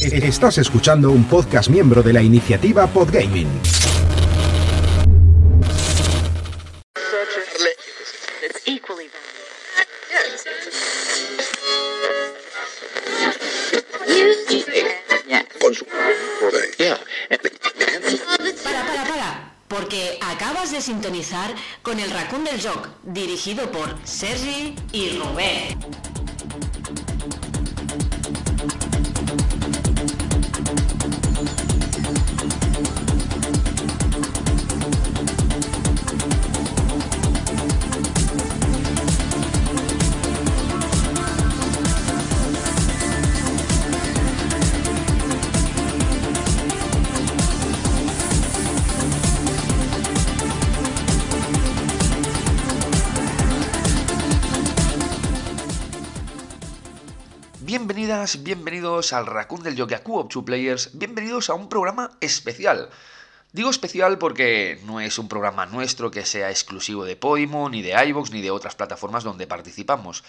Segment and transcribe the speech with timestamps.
[0.00, 3.48] Estás escuchando un podcast miembro de la iniciativa Podgaming.
[18.62, 24.74] Para, para, para, porque acabas de sintonizar con el Raccoon del Joc, dirigido por Sergi
[24.92, 26.07] y Rubén.
[58.36, 62.90] Bienvenidos al Raccoon del Yogaku of Two Players, bienvenidos a un programa especial.
[63.52, 67.94] Digo especial porque no es un programa nuestro que sea exclusivo de Podimo, ni de
[68.08, 70.24] iVoox, ni de otras plataformas donde participamos,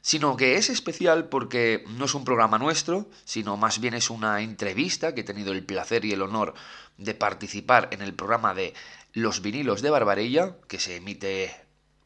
[0.00, 4.40] sino que es especial porque no es un programa nuestro, sino más bien es una
[4.40, 6.54] entrevista que he tenido el placer y el honor
[6.96, 8.72] de participar en el programa de
[9.12, 11.54] Los vinilos de Barbarella, que se emite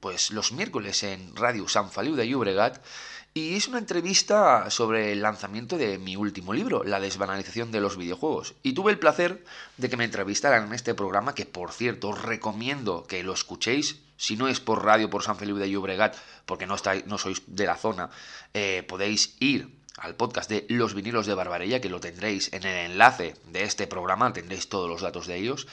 [0.01, 2.81] pues los miércoles en Radio San Feliu de Llobregat,
[3.35, 7.97] y es una entrevista sobre el lanzamiento de mi último libro, La desbanalización de los
[7.97, 8.55] videojuegos.
[8.63, 9.45] Y tuve el placer
[9.77, 14.01] de que me entrevistaran en este programa, que por cierto os recomiendo que lo escuchéis.
[14.17, 17.43] Si no es por radio por San Felipe de Llobregat, porque no, estáis, no sois
[17.47, 18.11] de la zona,
[18.55, 22.91] eh, podéis ir al podcast de Los vinilos de Barbarella, que lo tendréis en el
[22.91, 25.69] enlace de este programa, tendréis todos los datos de ellos.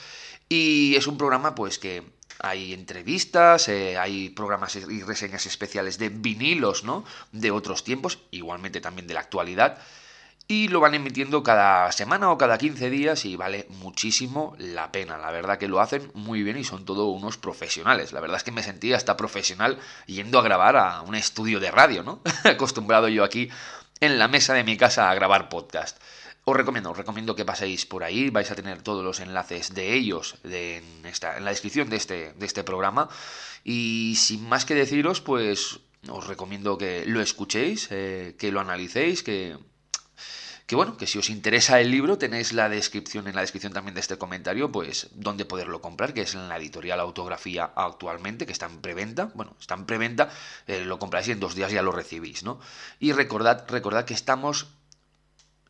[0.48, 2.04] Y es un programa pues que
[2.40, 7.04] hay entrevistas, eh, hay programas y reseñas especiales de vinilos, ¿no?
[7.32, 9.78] De otros tiempos, igualmente también de la actualidad.
[10.48, 15.18] Y lo van emitiendo cada semana o cada 15 días y vale muchísimo la pena.
[15.18, 18.12] La verdad que lo hacen muy bien y son todos unos profesionales.
[18.12, 21.72] La verdad es que me sentí hasta profesional yendo a grabar a un estudio de
[21.72, 22.20] radio, ¿no?
[22.44, 23.50] Acostumbrado yo aquí
[23.98, 25.98] en la mesa de mi casa a grabar podcast.
[26.48, 29.94] Os recomiendo, os recomiendo que paséis por ahí, vais a tener todos los enlaces de
[29.98, 33.08] ellos en, esta, en la descripción de este, de este programa.
[33.64, 39.24] Y sin más que deciros, pues os recomiendo que lo escuchéis, eh, que lo analicéis,
[39.24, 39.58] que,
[40.68, 43.96] que bueno, que si os interesa el libro tenéis la descripción en la descripción también
[43.96, 48.52] de este comentario, pues dónde poderlo comprar, que es en la editorial Autografía actualmente, que
[48.52, 50.30] está en preventa, bueno, está en preventa,
[50.68, 52.60] eh, lo compráis y en dos días ya lo recibís, ¿no?
[53.00, 54.68] Y recordad, recordad que estamos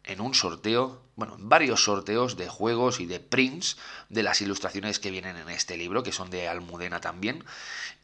[0.07, 3.77] en un sorteo, bueno, en varios sorteos de juegos y de prints
[4.09, 7.45] de las ilustraciones que vienen en este libro, que son de Almudena también.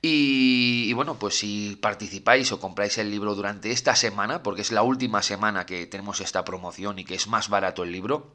[0.03, 4.73] Y, y, bueno, pues si participáis o compráis el libro durante esta semana, porque es
[4.73, 8.35] la última semana que tenemos esta promoción y que es más barato el libro,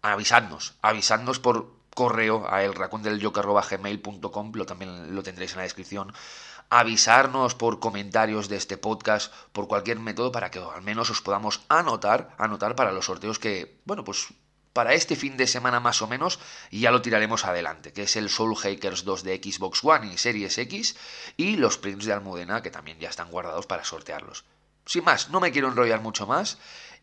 [0.00, 6.12] avisadnos, avisadnos por correo a elracondelyoke.gmail.com, lo también lo tendréis en la descripción,
[6.70, 11.62] avisarnos por comentarios de este podcast, por cualquier método, para que al menos os podamos
[11.68, 14.28] anotar, anotar para los sorteos que, bueno, pues
[14.76, 16.38] para este fin de semana más o menos
[16.70, 20.58] ya lo tiraremos adelante, que es el Soul Hackers 2 de Xbox One y Series
[20.58, 20.96] X
[21.38, 24.44] y los prints de Almudena que también ya están guardados para sortearlos.
[24.84, 26.58] Sin más, no me quiero enrollar mucho más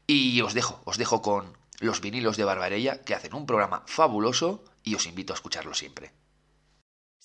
[0.06, 4.64] y os dejo, os dejo con los vinilos de Barbarella que hacen un programa fabuloso
[4.84, 6.12] y os invito a escucharlo siempre.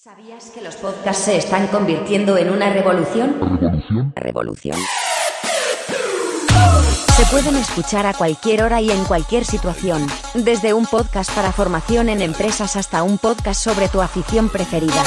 [0.00, 3.34] ¿Sabías que los podcasts se están convirtiendo en una revolución?
[3.40, 4.12] ¿Revolución?
[4.14, 4.76] Revolución.
[7.16, 12.08] Se pueden escuchar a cualquier hora y en cualquier situación, desde un podcast para formación
[12.10, 15.02] en empresas hasta un podcast sobre tu afición preferida.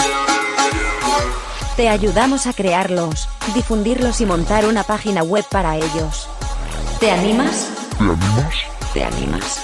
[1.78, 6.28] Te ayudamos a crearlos, difundirlos y montar una página web para ellos.
[7.00, 7.70] ¿Te animas?
[7.98, 8.56] ¿Te animas?
[8.94, 9.64] ¿Te animas?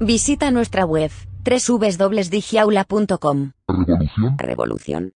[0.00, 1.10] Visita nuestra web
[1.44, 3.52] www.digiaula.com.
[3.68, 4.36] ¿Revolución?
[4.38, 5.12] Revolución.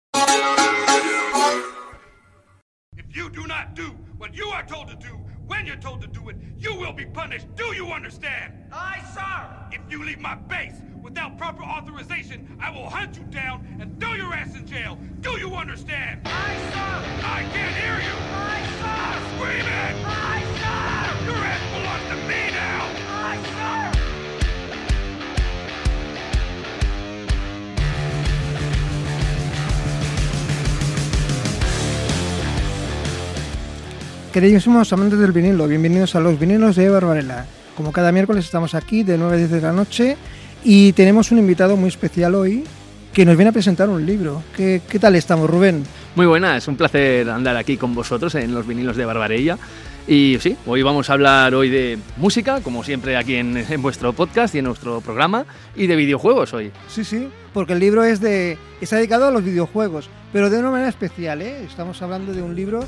[2.95, 5.17] If you do not do what you are told to do
[5.47, 7.47] when you're told to do it, you will be punished.
[7.55, 8.53] Do you understand?
[8.71, 9.49] Aye, sir.
[9.71, 14.13] If you leave my base without proper authorization, I will hunt you down and throw
[14.13, 14.97] your ass in jail.
[15.21, 16.21] Do you understand?
[16.25, 17.03] Aye, sir.
[17.25, 18.15] I can't hear you.
[18.33, 19.19] Aye, sir.
[19.35, 19.95] Scream it.
[20.05, 21.25] Aye, sir.
[21.25, 22.87] Your ass belongs to me now.
[23.09, 23.39] Aye,
[23.93, 23.99] sir.
[34.33, 37.45] Queridísimos amantes del vinilo, bienvenidos a los vinilos de Barbarella.
[37.77, 40.17] Como cada miércoles estamos aquí de 9 a 10 de la noche
[40.63, 42.63] y tenemos un invitado muy especial hoy
[43.13, 44.41] que nos viene a presentar un libro.
[44.57, 45.83] ¿Qué, qué tal estamos, Rubén?
[46.15, 49.59] Muy buenas, un placer andar aquí con vosotros en los vinilos de Barbarella.
[50.07, 54.13] Y sí, hoy vamos a hablar hoy de música, como siempre aquí en, en, vuestro
[54.13, 55.45] podcast y en nuestro programa,
[55.75, 56.71] y de videojuegos hoy.
[56.87, 60.71] Sí, sí, porque el libro es de está dedicado a los videojuegos, pero de una
[60.71, 61.63] manera especial, ¿eh?
[61.65, 62.83] Estamos hablando de un libro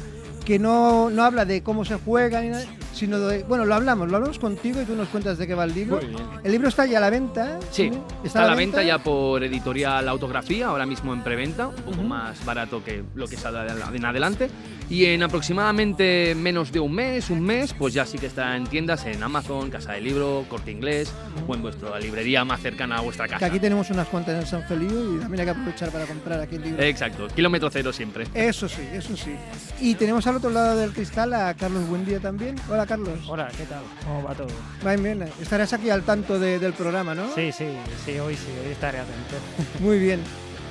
[0.46, 2.64] que no, no habla de cómo se juega, ni nada,
[2.94, 3.44] sino de...
[3.44, 6.00] Bueno, lo hablamos, lo hablamos contigo y tú nos cuentas de qué va el libro.
[6.44, 7.60] El libro está ya a la venta.
[7.72, 7.92] Sí,
[8.24, 8.84] está, a la venta?
[8.84, 13.36] ya por editorial Autografía, ahora mismo en preventa, un poco más barato que lo que
[13.36, 14.50] sale en adelante.
[14.88, 18.66] Y en aproximadamente menos de un mes, un mes, pues ya sí que está en
[18.66, 21.12] tiendas en Amazon, Casa de Libro, Corte Inglés
[21.48, 23.40] o en vuestra librería más cercana a vuestra casa.
[23.40, 26.40] Que aquí tenemos unas cuantas en San Feliu y también hay que aprovechar para comprar
[26.40, 26.84] aquí el libro.
[26.84, 28.28] Exacto, kilómetro cero siempre.
[28.36, 29.36] Eso sí, eso sí.
[29.82, 32.60] Y tenemos al otro lado del cristal a Carlos Buendía también.
[32.70, 33.20] Hola Carlos.
[33.26, 33.82] Hola, ¿qué tal?
[34.04, 34.50] ¿Cómo va todo?
[34.86, 37.34] Va bien, estarás aquí al tanto de, del programa, ¿no?
[37.34, 37.68] Sí, sí,
[38.04, 39.36] sí, hoy sí, hoy estaré atento.
[39.80, 40.20] Muy bien.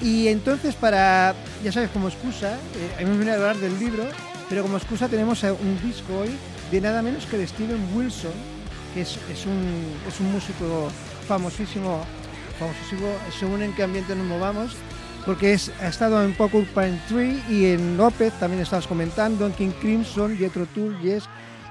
[0.02, 4.04] Y entonces, para, ya sabes, como excusa, eh, hemos venido a hablar del libro,
[4.50, 6.36] pero como excusa tenemos un disco hoy
[6.70, 8.32] de nada menos que de Steven Wilson,
[8.92, 10.90] que es, es, un, es un músico
[11.26, 12.04] famosísimo,
[12.58, 13.08] famosísimo,
[13.38, 14.76] según en qué ambiente nos movamos,
[15.24, 19.72] porque es, ha estado en Porcupine Tree y en López, también estabas comentando, en King
[19.80, 21.24] Crimson, Jethro Tull, Yes.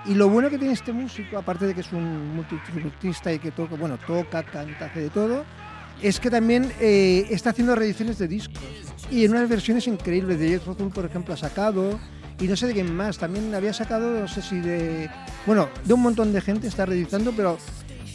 [0.06, 3.52] Y lo bueno que tiene este músico, aparte de que es un multiinstrumentista y que
[3.52, 5.46] toca, bueno, toca, canta, hace de todo,
[6.02, 8.62] es que también eh, está haciendo reediciones de discos.
[9.10, 10.40] Y en unas versiones increíbles.
[10.40, 12.00] De Jethro Tull, por ejemplo, ha sacado.
[12.40, 13.18] Y no sé de quién más.
[13.18, 15.10] También había sacado, no sé si de.
[15.46, 17.58] Bueno, de un montón de gente está reeditando, pero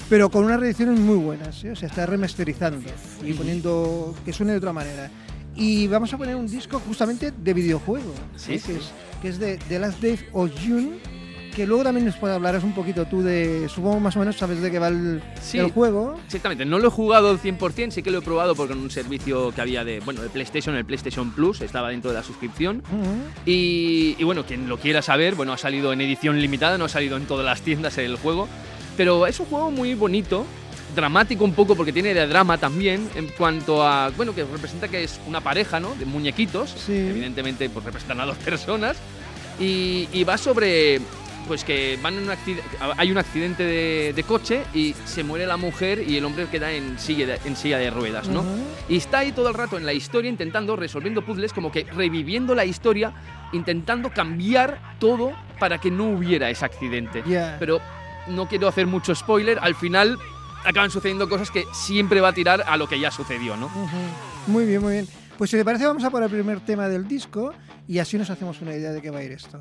[0.08, 1.72] pero con unas reediciones muy buenas, ¿eh?
[1.72, 2.88] o sea, está remasterizando
[3.22, 5.10] y poniendo que suene de otra manera.
[5.58, 8.66] Y vamos a poner un disco justamente de videojuego, sí, sí.
[8.72, 8.90] Que, es,
[9.22, 10.98] que es de The Last Day of June,
[11.56, 14.60] que luego también nos puede hablar un poquito tú de, supongo más o menos sabes
[14.62, 15.58] de qué va el, Sí.
[15.58, 16.14] el juego.
[16.26, 18.90] Exactamente, no lo he jugado al 100%, sí que lo he probado porque en un
[18.90, 22.84] servicio que había de, bueno, de PlayStation, el PlayStation Plus, estaba dentro de la suscripción.
[22.92, 23.14] Ujú.
[23.44, 26.88] Y, y bueno, quien lo quiera saber, bueno, ha salido en edición limitada, no ha
[26.88, 28.46] salido en todas las tiendas el juego.
[28.96, 30.44] Pero es un juego muy bonito,
[30.94, 35.04] dramático un poco porque tiene de drama también en cuanto a, bueno, que representa que
[35.04, 35.94] es una pareja, ¿no?
[35.94, 36.96] De muñequitos, Sí.
[36.96, 38.96] evidentemente pues representan a dos personas
[39.60, 41.00] y, y va sobre
[41.46, 42.36] pues que van en un
[42.98, 46.72] hay un accidente de, de coche y se muere la mujer y el hombre queda
[46.72, 48.40] en silla de, en silla de ruedas, ¿no?
[48.40, 48.58] Ujú.
[48.90, 52.54] Y está ahí todo el rato en la historia intentando, resolviendo puzzles, como que reviviendo
[52.54, 53.14] la historia,
[53.54, 57.22] intentando cambiar todo para que no hubiera ese accidente.
[57.26, 57.56] Ya.
[57.58, 57.80] Pero
[58.26, 60.18] no quiero hacer mucho spoiler, al final
[60.64, 63.70] acaban sucediendo cosas que siempre va a tirar a lo que ya sucedió, ¿no?
[64.46, 65.08] Muy bien, muy bien.
[65.36, 67.52] Pues si te parece vamos a por el primer tema del disco
[67.86, 69.60] y así nos hacemos una idea de qué va a ir esto.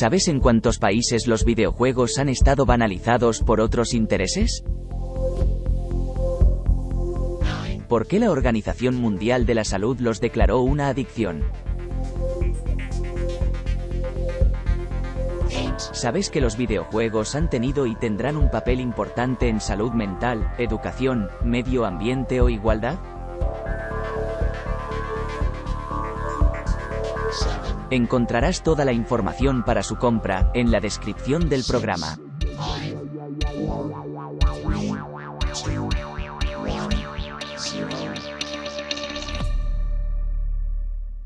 [0.00, 4.64] ¿Sabes en cuántos países los videojuegos han estado banalizados por otros intereses?
[7.86, 11.42] ¿Por qué la Organización Mundial de la Salud los declaró una adicción?
[15.92, 21.28] ¿Sabes que los videojuegos han tenido y tendrán un papel importante en salud mental, educación,
[21.44, 22.98] medio ambiente o igualdad?
[27.92, 32.16] Encontrarás toda la información para su compra en la descripción del programa.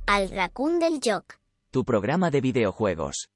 [0.06, 1.34] Al raccoon del Jock.
[1.70, 3.28] Tu programa de videojuegos.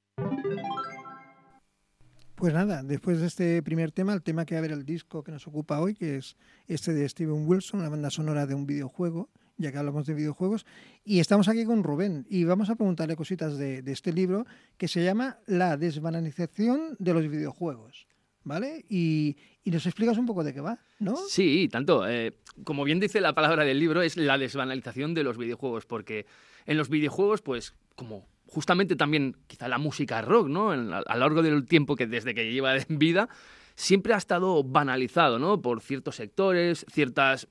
[2.34, 5.22] Pues nada, después de este primer tema, el tema que va a ver el disco
[5.22, 8.64] que nos ocupa hoy, que es este de Steven Wilson, la banda sonora de un
[8.64, 9.28] videojuego,
[9.58, 10.64] ya que hablamos de videojuegos.
[11.04, 14.46] Y estamos aquí con Rubén y vamos a preguntarle cositas de, este libro
[14.78, 18.06] que se llama La desbanalización de los videojuegos.
[18.44, 18.86] ¿Vale?
[18.88, 21.16] Y, y nos explicas un poco de qué va, ¿no?
[21.16, 22.08] Sí, tanto.
[22.08, 26.24] eh, como bien dice la palabra del libro, es la desbanalización de los videojuegos, porque
[26.64, 30.70] en los videojuegos, pues, como justamente también quizá la música rock, ¿no?
[30.70, 33.28] A, a lo largo del tiempo que desde que lleva en vida,
[33.74, 35.60] siempre ha estado banalizado, ¿no?
[35.60, 37.48] Por ciertos sectores, ciertas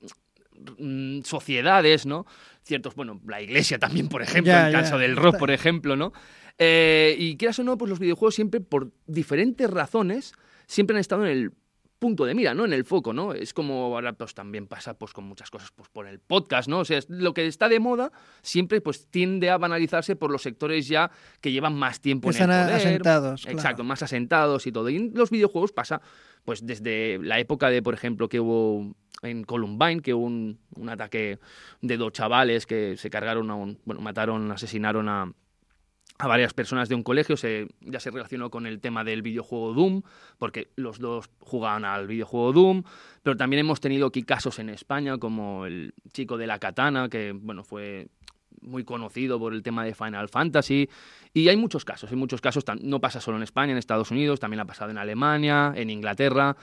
[0.78, 2.26] mm, sociedades, ¿no?
[2.62, 6.12] Ciertos, bueno, la iglesia también, por ejemplo, en el caso del rock, por ejemplo, ¿no?
[6.58, 10.34] Eh, y quieras o no, pues los videojuegos siempre, por diferentes razones,
[10.66, 11.52] siempre han estado en el
[11.98, 12.64] punto de mira, ¿no?
[12.64, 13.32] En el foco, ¿no?
[13.32, 16.80] Es como ahora pues también pasa pues con muchas cosas pues por el podcast, ¿no?
[16.80, 18.12] O sea, lo que está de moda
[18.42, 21.10] siempre pues tiende a banalizarse por los sectores ya
[21.40, 22.72] que llevan más tiempo en el poder.
[22.72, 23.58] asentados, claro.
[23.58, 24.88] Exacto, más asentados y todo.
[24.90, 26.00] Y en los videojuegos pasa
[26.44, 31.38] pues desde la época de, por ejemplo, que hubo en Columbine, que un, un ataque
[31.80, 35.32] de dos chavales que se cargaron a un, bueno, mataron, asesinaron a,
[36.18, 39.72] a varias personas de un colegio, se, ya se relacionó con el tema del videojuego
[39.72, 40.02] Doom,
[40.38, 42.82] porque los dos jugaban al videojuego Doom,
[43.22, 47.32] pero también hemos tenido aquí casos en España, como el chico de la katana, que
[47.32, 48.08] bueno, fue
[48.60, 50.88] muy conocido por el tema de Final Fantasy,
[51.32, 54.40] y hay muchos casos, hay muchos casos, no pasa solo en España, en Estados Unidos,
[54.40, 56.56] también ha pasado en Alemania, en Inglaterra,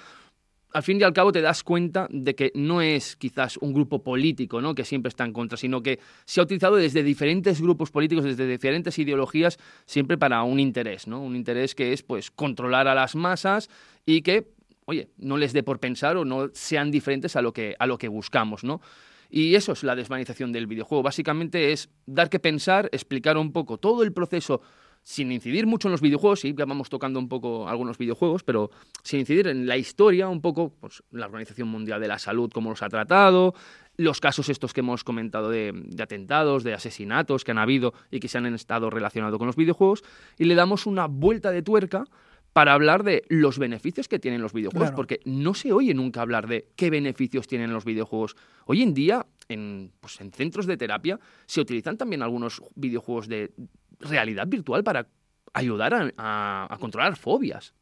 [0.76, 4.04] al fin y al cabo te das cuenta de que no es quizás un grupo
[4.04, 4.76] político ¿no?
[4.76, 8.46] que siempre está en contra, sino que se ha utilizado desde diferentes grupos políticos, desde
[8.46, 11.22] diferentes ideologías, siempre para un interés, ¿no?
[11.22, 13.70] Un interés que es pues controlar a las masas
[14.06, 14.50] y que,
[14.84, 17.98] oye, no les dé por pensar o no sean diferentes a lo que, a lo
[17.98, 18.82] que buscamos, ¿no?
[19.30, 21.04] Y eso es la desvanización del videojuego.
[21.04, 24.62] Básicamente es dar que pensar, explicar un poco todo el proceso
[25.08, 28.72] sin incidir mucho en los videojuegos, sí, ya vamos tocando un poco algunos videojuegos, pero
[29.04, 32.72] sin incidir en la historia, un poco, pues la Organización Mundial de la Salud, cómo
[32.72, 33.54] los ha tratado,
[33.98, 38.20] los casos estos que hemos comentado de, de atentados, de asesinatos que han habido y
[38.20, 40.04] que se han estado relacionados con los videojuegos,
[40.40, 42.06] y le damos una vuelta de tuerca
[42.52, 44.96] para hablar de los beneficios que tienen los videojuegos, Claro.
[44.96, 48.36] porque no se oye nunca hablar de qué beneficios tienen los videojuegos.
[48.66, 53.52] Hoy en día, en, pues, en centros de terapia, se utilizan también algunos videojuegos de
[54.00, 55.08] realidad virtual para
[55.54, 57.74] ayudar a, a- a controlar fobias.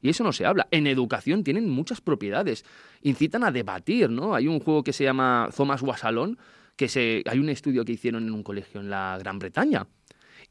[0.00, 0.68] Y eso no se habla.
[0.70, 2.64] En educación tienen muchas propiedades.
[3.02, 4.34] Incitan a debatir, ¿no?
[4.34, 6.38] Hay un juego que se llama Thomas Wasalón,
[6.76, 9.86] que se, hay un estudio que hicieron en un colegio en la Gran Bretaña.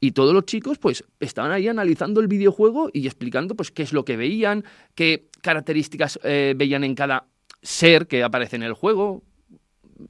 [0.02, 3.92] Y todos los chicos, pues, estaban ahí analizando el videojuego y explicando, pues, qué es
[3.92, 4.64] lo que veían,
[4.94, 7.26] qué características eh, veían en cada
[7.62, 9.22] ser que aparece en el juego.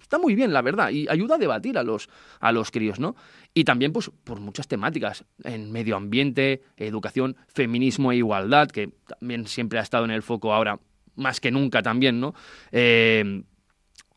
[0.01, 2.09] Está muy bien, la verdad, y ayuda a debatir a los,
[2.41, 3.17] a los críos, ¿no?
[3.55, 9.47] Y también, pues, por muchas temáticas, en medio ambiente, educación, feminismo e igualdad, que también
[9.47, 10.79] siempre ha estado en el foco ahora,
[11.17, 12.35] más que nunca también, ¿no?
[12.73, 13.43] Eh,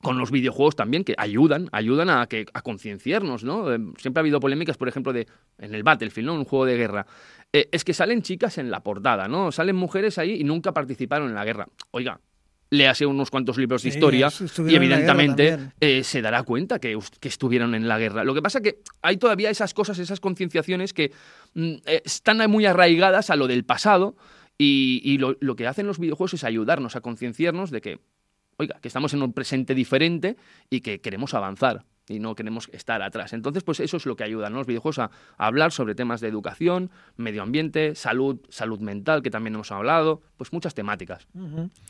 [0.03, 3.73] con los videojuegos también que ayudan, ayudan a que a concienciarnos, ¿no?
[3.73, 5.27] Eh, siempre ha habido polémicas, por ejemplo, de
[5.57, 6.33] en el Battlefield, ¿no?
[6.33, 7.07] Un juego de guerra.
[7.53, 9.51] Eh, es que salen chicas en la portada, ¿no?
[9.53, 11.69] Salen mujeres ahí y nunca participaron en la guerra.
[11.91, 12.19] Oiga,
[12.73, 14.41] léase unos cuantos libros de historia es-
[14.73, 15.43] y evidentemente
[15.79, 18.23] eh, se dará cuenta que, que estuvieron en la guerra.
[18.23, 21.11] Lo que pasa que hay todavía esas cosas, esas concienciaciones que
[21.53, 24.15] mm, están muy arraigadas a lo del pasado
[24.57, 27.99] y, y lo, lo que hacen los videojuegos es ayudarnos a concienciarnos de que,
[28.57, 30.35] oiga, que estamos en un presente diferente
[30.69, 33.33] y que queremos avanzar y no queremos estar atrás.
[33.33, 34.59] Entonces, pues eso es lo que ayudan ¿no?
[34.59, 39.29] los videojuegos a, a hablar sobre temas de educación, medio ambiente, salud, salud mental, que
[39.31, 41.27] también hemos hablado, pues muchas temáticas.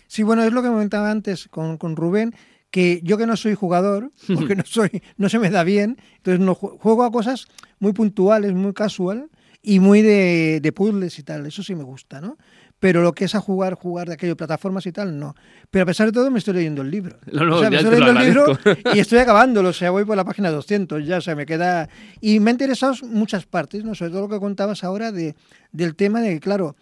[0.07, 2.35] Sí, bueno, es lo que comentaba antes con, con Rubén,
[2.69, 6.39] que yo que no soy jugador, porque no soy, no se me da bien, entonces
[6.39, 7.47] no ju- juego a cosas
[7.79, 9.29] muy puntuales, muy casual
[9.61, 11.45] y muy de, de puzzles y tal.
[11.45, 12.37] Eso sí me gusta, ¿no?
[12.83, 15.35] Pero lo que es a jugar, jugar de aquello, plataformas y tal, no.
[15.71, 17.17] Pero a pesar de todo me estoy leyendo el libro.
[17.31, 18.59] No, no, o sea, me estoy leyendo el libro
[18.93, 21.87] y estoy acabándolo, o sea, voy por la página 200, ya, o sea, me queda...
[22.19, 23.95] Y me ha interesado muchas partes, ¿no?
[23.95, 25.33] Sobre todo lo que contabas ahora de,
[25.71, 26.75] del tema de que, claro,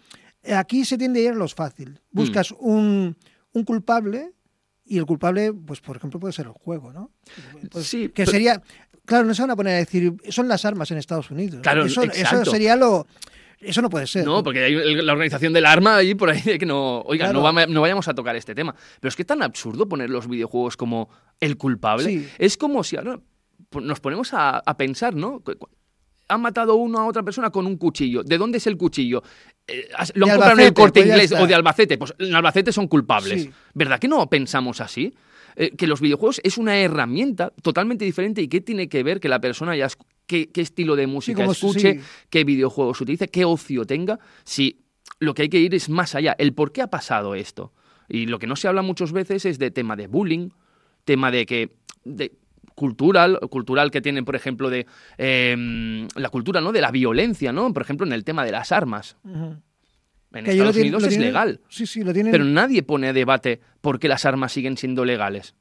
[0.52, 2.00] aquí se tiende a ir a los fácil.
[2.10, 3.16] Buscas un,
[3.52, 4.32] un culpable
[4.84, 7.12] y el culpable, pues por ejemplo, puede ser el juego, ¿no?
[7.70, 8.60] Pues, Sí, que pero- sería...
[9.04, 11.60] Claro, no se van a poner a decir, son las armas en Estados Unidos.
[11.62, 13.06] Claro, eso, eso sería lo...
[13.62, 14.24] Eso no puede ser.
[14.24, 17.38] No, porque hay la organización del arma ahí por ahí de que no, oiga, Claro.
[17.40, 18.74] no, va- no vayamos a tocar este tema.
[19.00, 21.08] Pero es que es tan absurdo poner los videojuegos como
[21.40, 22.04] el culpable.
[22.04, 22.28] Sí.
[22.38, 23.18] Es como si ahora
[23.80, 25.42] nos ponemos a, a pensar, ¿no?
[26.28, 28.22] Han matado uno a otra persona con un cuchillo.
[28.22, 29.22] ¿De dónde es el cuchillo?
[29.66, 31.98] Eh, ¿Lo han comprado en el corte pues inglés o de Albacete?
[31.98, 33.42] Pues en Albacete son culpables.
[33.42, 33.50] Sí.
[33.74, 35.14] ¿Verdad que no pensamos así?
[35.56, 39.28] Eh, que los videojuegos es una herramienta totalmente diferente y qué tiene que ver que
[39.28, 42.00] la persona ya escu- qué, qué estilo de música escuche, sí.
[42.30, 44.80] qué videojuegos utilice, qué ocio tenga, si
[45.20, 47.74] lo que hay que ir es más allá, el por qué ha pasado esto.
[48.08, 50.48] Y lo que no se habla muchas veces es de tema de bullying,
[51.04, 52.32] tema de que de
[52.74, 54.86] cultural, cultural que tienen, por ejemplo, de
[55.18, 56.72] eh, la cultura, ¿no?
[56.72, 57.70] De la violencia, ¿no?
[57.74, 59.16] Por ejemplo, en el tema de las armas.
[59.24, 62.32] En Que Estados Unidos es legal, Sí, sí, lo tienen...
[62.32, 65.54] pero nadie pone a debate por qué las armas siguen siendo legales.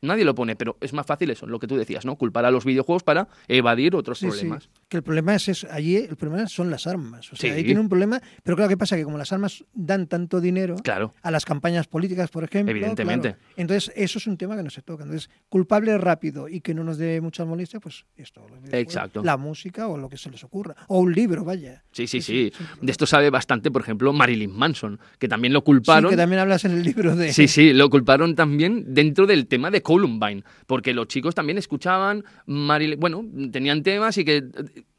[0.00, 2.16] Nadie lo pone, pero es más fácil eso, lo que tú decías, ¿no?
[2.16, 4.48] Culpar a los videojuegos para evadir otros Sí, sí.
[4.88, 5.66] Que el problema es eso.
[5.70, 7.30] Allí el problema son las armas.
[7.30, 7.56] O sea, Sí.
[7.56, 8.22] ahí tiene un problema.
[8.42, 8.96] Pero claro, ¿qué pasa?
[8.96, 11.12] Que como las armas dan tanto dinero Claro.
[11.22, 12.70] a las campañas políticas, por ejemplo.
[12.70, 13.34] Evidentemente.
[13.34, 15.04] claro, entonces, eso es un tema que no se toca.
[15.04, 18.46] Entonces, culpable rápido y que no nos dé muchas molestias, pues esto.
[18.72, 19.22] Exacto.
[19.22, 20.74] La música o lo que se les ocurra.
[20.88, 21.84] O un libro, vaya.
[21.92, 22.52] Sí, sí, Sí, sí.
[22.56, 22.78] sí, sí.
[22.80, 26.10] De esto sabe bastante, por ejemplo, Marilyn Manson, que también lo Sí, culparon.
[26.10, 27.32] que también hablas en el libro de.
[27.34, 32.24] Sí, sí, lo culparon también dentro del tema de Columbine, porque los chicos también escuchaban
[32.46, 34.44] Marilyn, bueno, tenían temas y que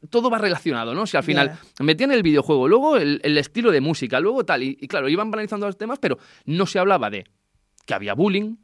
[0.08, 1.06] todo va relacionado, ¿no?
[1.06, 4.78] Si al final metían el videojuego, luego el, el estilo de música, luego tal, y,
[4.80, 7.24] y claro, iban banalizando los temas, pero no se hablaba de
[7.86, 8.56] que había bullying,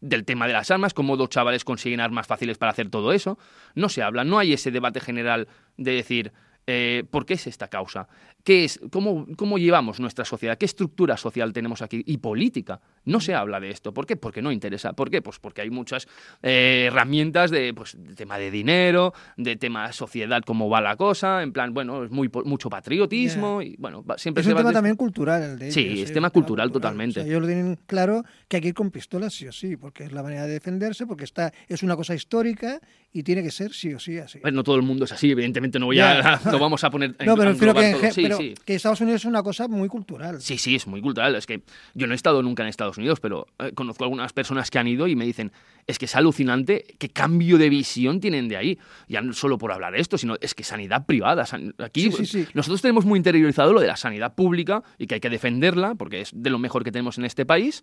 [0.00, 3.38] del tema de las armas, cómo dos chavales consiguen armas fáciles para hacer todo eso.
[3.74, 6.32] No se habla, no hay ese debate general de decir,
[6.66, 8.08] eh, ¿por qué es esta causa?
[8.44, 10.56] ¿Qué es, cómo, ¿Cómo llevamos nuestra sociedad?
[10.56, 12.02] ¿Qué estructura social tenemos aquí?
[12.06, 12.80] Y política.
[13.04, 13.92] No se habla de esto.
[13.92, 14.16] ¿Por qué?
[14.16, 14.92] Porque no interesa.
[14.92, 15.22] ¿Por qué?
[15.22, 16.06] Pues porque hay muchas
[16.42, 21.42] eh, herramientas de, pues, de tema de dinero, de tema sociedad, cómo va la cosa,
[21.42, 25.42] en plan, bueno, es muy, mucho patriotismo y bueno, siempre Es un tema también cultural
[25.42, 27.20] el de Sí, ellos, es tema cultural totalmente.
[27.20, 29.76] O sea, ellos lo tienen claro que hay que ir con pistolas sí o sí,
[29.76, 32.80] porque es la manera de defenderse, porque está, es una cosa histórica
[33.12, 34.38] y tiene que ser sí o sí así.
[34.40, 37.10] Bueno, no todo el mundo es así, evidentemente no voy a, no vamos a poner
[37.26, 38.12] no, pero refiero que, en todo.
[38.12, 38.54] Sí, pero sí.
[38.64, 40.40] que Estados Unidos es una cosa muy cultural.
[40.40, 41.34] Sí, sí, es muy cultural.
[41.34, 41.62] Es que
[41.94, 44.88] yo no he estado nunca en Estados Unidos, pero eh, conozco algunas personas que han
[44.88, 45.52] ido y me dicen,
[45.86, 48.78] es que es alucinante qué cambio de visión tienen de ahí.
[49.08, 51.46] Ya no solo por hablar de esto, sino es que sanidad privada.
[51.46, 52.46] san- Aquí Sí, sí, sí.
[52.54, 56.20] nosotros tenemos muy interiorizado lo de la sanidad pública y que hay que defenderla porque
[56.22, 57.82] es de lo mejor que tenemos en este país.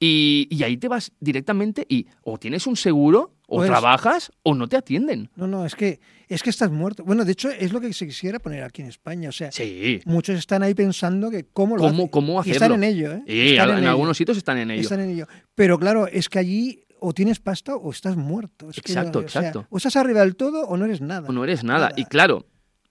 [0.00, 4.54] Y, y ahí te vas directamente y o tienes un seguro, o Pues- trabajas, o
[4.54, 5.30] no te atienden.
[5.36, 7.04] No, no, es que, es que estás muerto.
[7.04, 9.28] Bueno, de hecho, es lo que se quisiera poner aquí en España.
[9.28, 10.00] O sea, Sí.
[10.06, 12.54] muchos están ahí pensando que cómo lo ¿Cómo, cómo Y hacerlo?
[12.54, 13.22] están en ello, ¿eh?
[13.26, 13.90] Y Están en, ello.
[13.90, 14.80] algunos sitios están en ello.
[14.80, 15.26] Están en ello.
[15.54, 18.70] Pero claro, es que allí o tienes pasta o estás muerto.
[18.70, 19.66] Es que Exacto, no- o sea, exacto.
[19.68, 21.28] o estás arriba del todo o no eres nada.
[21.28, 21.92] O no eres nada.
[21.96, 22.46] Y claro,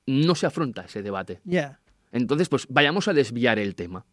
[0.06, 1.42] no se afronta ese debate.
[1.44, 1.80] Ya.
[2.12, 4.06] Entonces, pues vayamos a desviar el tema.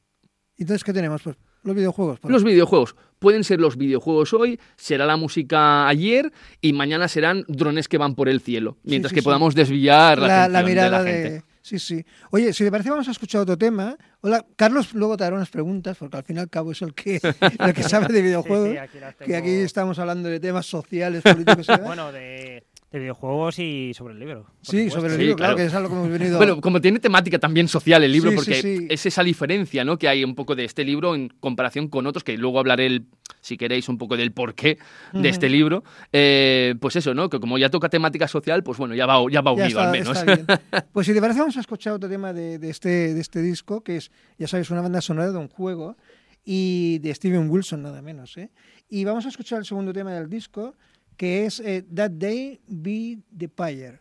[0.56, 1.22] Entonces, ¿qué tenemos?
[1.22, 2.18] Pues los videojuegos.
[2.18, 2.96] por Los videojuegos.
[3.18, 6.32] Pueden ser los videojuegos hoy, será la música ayer
[6.62, 8.78] y mañana serán drones que van por el cielo.
[8.82, 9.24] Mientras sí, que sí.
[9.24, 11.44] podamos desviar la, la, mirada de de, la gente.
[11.60, 12.04] Sí, sí.
[12.30, 13.96] Oye, si te parece, vamos a escuchar otro tema.
[14.22, 16.92] Hola, Carlos luego te hará unas preguntas, porque al fin y al cabo es el
[16.92, 17.20] que,
[17.59, 18.68] el que sabe de videojuegos.
[18.70, 19.38] Sí, sí, aquí las Que tengo.
[19.38, 21.66] aquí estamos hablando de temas sociales, políticos.
[21.83, 24.46] Bueno, de, de videojuegos y sobre el libro.
[24.62, 24.96] sí, supuesto.
[25.00, 25.57] sobre el Sí, libro, claro, claro.
[25.57, 26.37] que es algo que hemos venido.
[26.38, 28.87] Bueno, como tiene temática también social el libro, Sí, porque sí.
[28.90, 29.96] es esa diferencia ¿no?
[29.98, 33.07] que hay un poco de este libro en comparación con otros, que luego hablaré, el-
[33.40, 34.79] si queréis, un poco del porqué
[35.12, 35.83] de este libro.
[36.12, 37.31] Eh, pues eso, ¿no?
[37.31, 39.85] Que como ya toca temática social, pues bueno, ya va, ya va Ya unido está-
[39.87, 40.18] al menos.
[40.18, 40.46] está bien.
[40.92, 43.83] Pues si te parece, vamos a escuchar otro tema de, de este, de este disco,
[43.83, 45.96] que es, ya sabes, una banda sonora de un juego
[46.44, 48.37] y de Steven Wilson, nada menos.
[48.37, 48.50] ¿eh?
[48.88, 50.74] Y vamos a escuchar el segundo tema del disco,
[51.20, 54.00] que es eh, That Day Be the Pyre.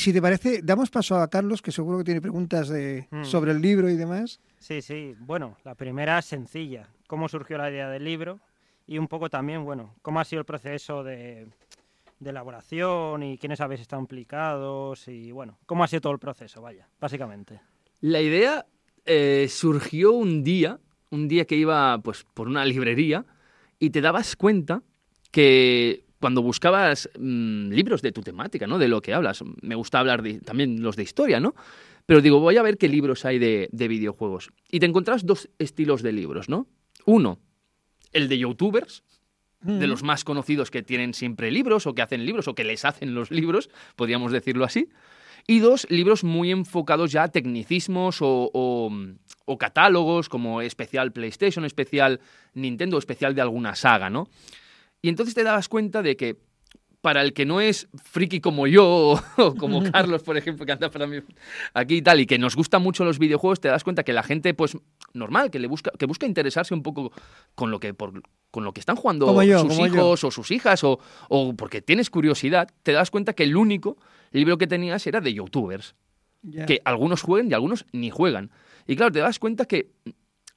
[0.00, 3.24] Si te parece, damos paso a Carlos, que seguro que tiene preguntas de, Mm.
[3.24, 4.40] sobre el libro y demás.
[4.58, 5.14] Sí, sí.
[5.20, 6.88] Bueno, la primera es sencilla.
[7.06, 8.40] ¿Cómo surgió la idea del libro?
[8.86, 11.46] Y un poco también, bueno, cómo ha sido el proceso de,
[12.18, 16.60] de elaboración y quiénes habéis estado implicados y, bueno, cómo ha sido todo el proceso,
[16.60, 17.60] vaya, básicamente.
[18.00, 18.66] La idea
[19.06, 20.78] eh, surgió un día,
[21.10, 23.24] un día que iba pues por una librería
[23.78, 24.82] y te dabas cuenta
[25.30, 28.78] que cuando buscabas mm, libros de tu temática, ¿no?
[28.78, 31.54] De lo que hablas, me gusta hablar de, también los de historia, ¿no?
[32.06, 34.50] Pero digo, voy a ver qué libros hay de, de videojuegos.
[34.70, 36.66] Y te encontrás dos estilos de libros, ¿no?
[37.06, 37.38] Uno,
[38.12, 39.02] el de youtubers,
[39.62, 39.90] de Mm.
[39.90, 43.14] los más conocidos que tienen siempre libros o que hacen libros o que les hacen
[43.14, 44.88] los libros, podríamos decirlo así.
[45.46, 48.90] Y dos, libros muy enfocados ya a tecnicismos o, o-
[49.44, 52.20] o catálogos como especial PlayStation, especial
[52.54, 54.28] Nintendo, especial de alguna saga, ¿no?
[55.02, 56.36] Y entonces te dabas cuenta de que
[57.00, 60.90] para el que no es friki como yo o, como Carlos, por ejemplo, que anda
[60.90, 61.18] para mí
[61.72, 64.22] aquí y tal, y que nos gustan mucho los videojuegos, te das cuenta que la
[64.22, 64.76] gente, pues,
[65.14, 67.12] normal, que le busca, que busca interesarse un poco
[67.54, 69.86] con lo que, por, con lo que están jugando yo, sus yo.
[69.86, 73.96] hijos o sus hijas, o, o porque tienes curiosidad, te das cuenta que el único
[74.32, 75.94] libro que tenías era de youtubers
[76.66, 78.50] que algunos jueguen y algunos ni juegan.
[78.86, 79.90] Y claro, te das cuenta que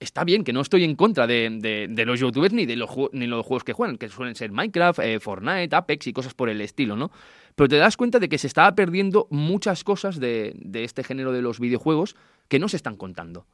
[0.04, 3.28] está bien, que no estoy en contra de, de- los youtubers ni de los, ni
[3.28, 6.62] los juegos que juegan, que suelen ser Minecraft, eh, Fortnite, Apex y cosas por el
[6.62, 7.12] estilo, ¿no?
[7.56, 11.32] Pero te das cuenta de que se estaba perdiendo muchas cosas de, de este género
[11.32, 12.16] de los videojuegos
[12.48, 13.46] que no se están contando.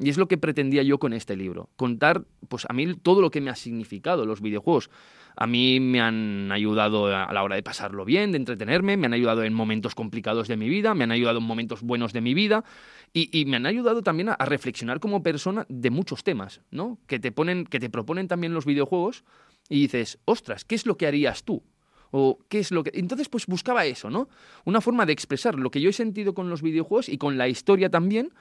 [0.00, 1.70] Y es lo que pretendía yo con este libro.
[1.74, 4.90] Contar, pues a mí todo lo que me ha significado los videojuegos.
[5.40, 9.12] A mí me han ayudado a la hora de pasarlo bien, de entretenerme, me han
[9.12, 12.34] ayudado en momentos complicados de mi vida, me han ayudado en momentos buenos de mi
[12.34, 12.64] vida
[13.12, 16.98] y, y me han ayudado también a, a reflexionar como persona de muchos temas, ¿no?
[17.06, 19.22] Que te ponen, que te proponen también los videojuegos
[19.68, 21.62] y dices, ostras, ¿qué es lo que harías tú?
[22.10, 22.90] O qué es lo que.
[22.94, 24.28] Entonces, pues buscaba eso, ¿no?
[24.64, 27.48] Una forma de expresar lo que yo he sentido con los videojuegos y con la
[27.48, 28.32] historia también,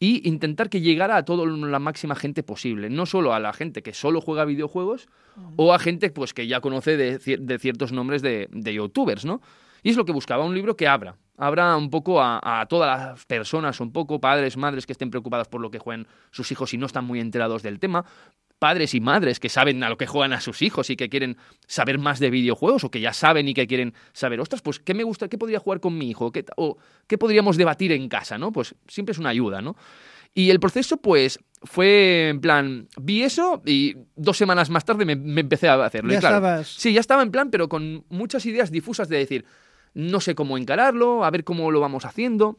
[0.00, 2.88] y intentar que llegara a toda la máxima gente posible.
[2.90, 5.08] No solo a la gente que solo juega videojuegos
[5.56, 9.40] o a gente pues, que ya conoce de, de ciertos nombres de, de youtubers, ¿no?
[9.82, 11.16] Y es lo que buscaba, un libro que abra.
[11.36, 15.48] Abra un poco a, a todas las personas, un poco padres, madres que estén preocupadas
[15.48, 18.04] por lo que juegan sus hijos y no están muy enterados del tema,
[18.58, 21.36] padres y madres que saben a lo que juegan a sus hijos y que quieren
[21.66, 24.94] saber más de videojuegos o que ya saben y que quieren saber, ostras, pues qué
[24.94, 28.38] me gusta, qué podría jugar con mi hijo, ¿Qué o qué podríamos debatir en casa,
[28.38, 28.52] ¿no?
[28.52, 29.76] Pues siempre es una ayuda, ¿no?
[30.34, 35.16] Y el proceso, pues, fue en plan, vi eso y dos semanas más tarde me,
[35.16, 36.12] me empecé a hacerlo.
[36.12, 36.68] Y Ya claro, estabas.
[36.68, 39.44] Sí, ya estaba en plan, pero con muchas ideas difusas de decir,
[39.94, 42.58] no sé cómo encararlo, a ver cómo lo vamos haciendo.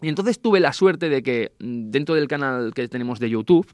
[0.00, 3.66] Y entonces tuve la suerte de que mm, dentro del canal que tenemos de YouTube,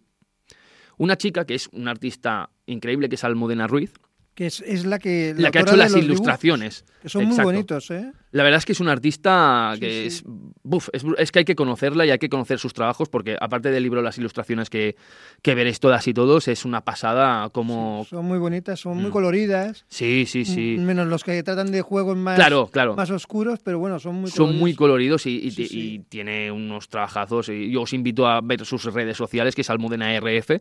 [0.99, 3.93] una chica que es una artista increíble, que es Almudena Ruiz,
[4.35, 5.35] Que es, es la que...
[5.37, 6.85] la que ha hecho las dibujos, ilustraciones.
[7.03, 8.13] que son muy bonitos, ¿eh?
[8.35, 10.07] La verdad es que es una artista Sí, que sí.
[10.09, 10.25] es,
[10.65, 11.05] buf, es.
[11.19, 14.03] es que hay que conocerla y hay que conocer sus trabajos porque aparte del libro
[14.03, 14.97] Las ilustraciones que,
[15.41, 18.05] que veréis todas y todos, es una pasada como...
[18.11, 19.13] Son muy bonitas, son muy Mm.
[19.13, 19.85] coloridas.
[19.89, 20.77] Sí, sí, sí.
[20.81, 22.97] Menos los que tratan de juegos más, Claro, claro.
[22.97, 25.23] más oscuros, pero bueno, son muy Son muy coloridos.
[25.23, 25.93] coloridos y, y- Sí, sí.
[25.95, 27.49] y tiene unos trabajazos.
[27.51, 30.61] Y yo os invito a ver sus redes sociales, que es Almudena RF,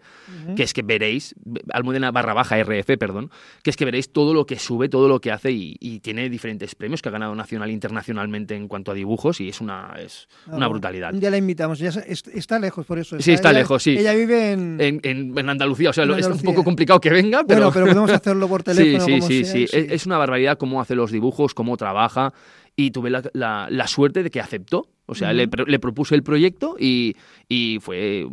[0.56, 1.34] que es que veréis,
[1.74, 3.32] Almudena barra baja RF, perdón,
[3.64, 6.30] que es que veréis todo lo que sube, todo lo que hace y, y tiene
[6.30, 10.28] diferentes premios que ha ganado nacional internacionalmente en cuanto a dibujos y es una, es
[10.48, 11.14] Ah, una brutalidad.
[11.14, 13.20] Ya la invitamos, ya está lejos por eso.
[13.20, 13.98] Sí, está ella- lejos, sí.
[13.98, 14.78] Ella vive en...
[14.82, 16.50] En, en- en Andalucía, o sea, lo- es un Andalucía.
[16.52, 17.72] poco complicado que venga, pero...
[17.72, 19.06] Bueno, pero podemos hacerlo por teléfono.
[19.06, 19.64] sí, sí, como sí, sea, sí.
[19.64, 22.34] Es, es una barbaridad cómo hace los dibujos, cómo trabaja
[22.76, 24.88] y tuve la, la- la suerte de que aceptó.
[25.06, 25.52] O sea, le, Ujú.
[25.52, 27.16] pro- le propuse el proyecto y,
[27.50, 28.26] y fue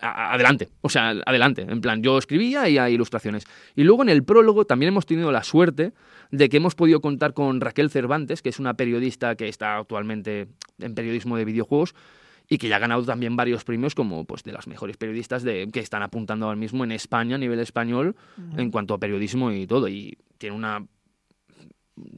[0.00, 1.62] adelante, o sea, adelante.
[1.62, 3.44] En plan, yo escribía y hay ilustraciones.
[3.74, 5.92] Y luego en el prólogo también hemos tenido la suerte
[6.30, 10.48] de que hemos podido contar con Raquel Cervantes, que es una periodista que está actualmente
[10.78, 11.94] en periodismo de videojuegos
[12.48, 15.68] y que ya ha ganado también varios premios como pues de las mejores periodistas de,
[15.70, 18.16] que están apuntando ahora mismo en España a nivel español
[18.56, 19.88] en cuanto a periodismo y todo.
[19.88, 20.86] Y tiene una,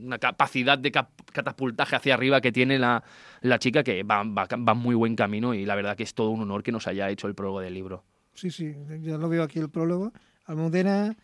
[0.03, 3.03] una capacidad de catapultaje hacia arriba que tiene la,
[3.41, 6.31] la chica que va, va, va muy buen camino y la verdad que es todo
[6.31, 8.05] un honor que nos haya hecho el prólogo del libro.
[8.35, 10.13] Sí, sí, ya lo veo aquí el prólogo.
[10.47, 11.17] Almudena,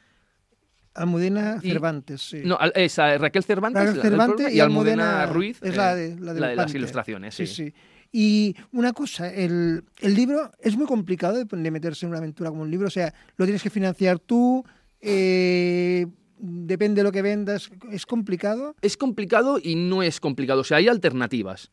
[0.95, 2.43] Almudena Y- Cervantes, sí.
[2.45, 5.95] No, al- es a Raquel Cervantes, Raquel Cervantes y Almudena, Almudena Ruiz, es eh, la
[5.95, 7.35] de- la del las ilustraciones.
[7.35, 7.47] Sí.
[7.47, 7.75] Sí, sí.
[8.13, 12.49] Y una cosa, el, el libro es muy complicado de, de meterse en una aventura
[12.51, 14.65] como un libro, o sea, lo tienes que financiar tú,
[15.01, 16.07] eh,
[16.39, 18.75] depende de lo que vendas, es complicado.
[18.83, 20.61] es complicado y no es complicado.
[20.61, 21.71] O sea, hay alternativas.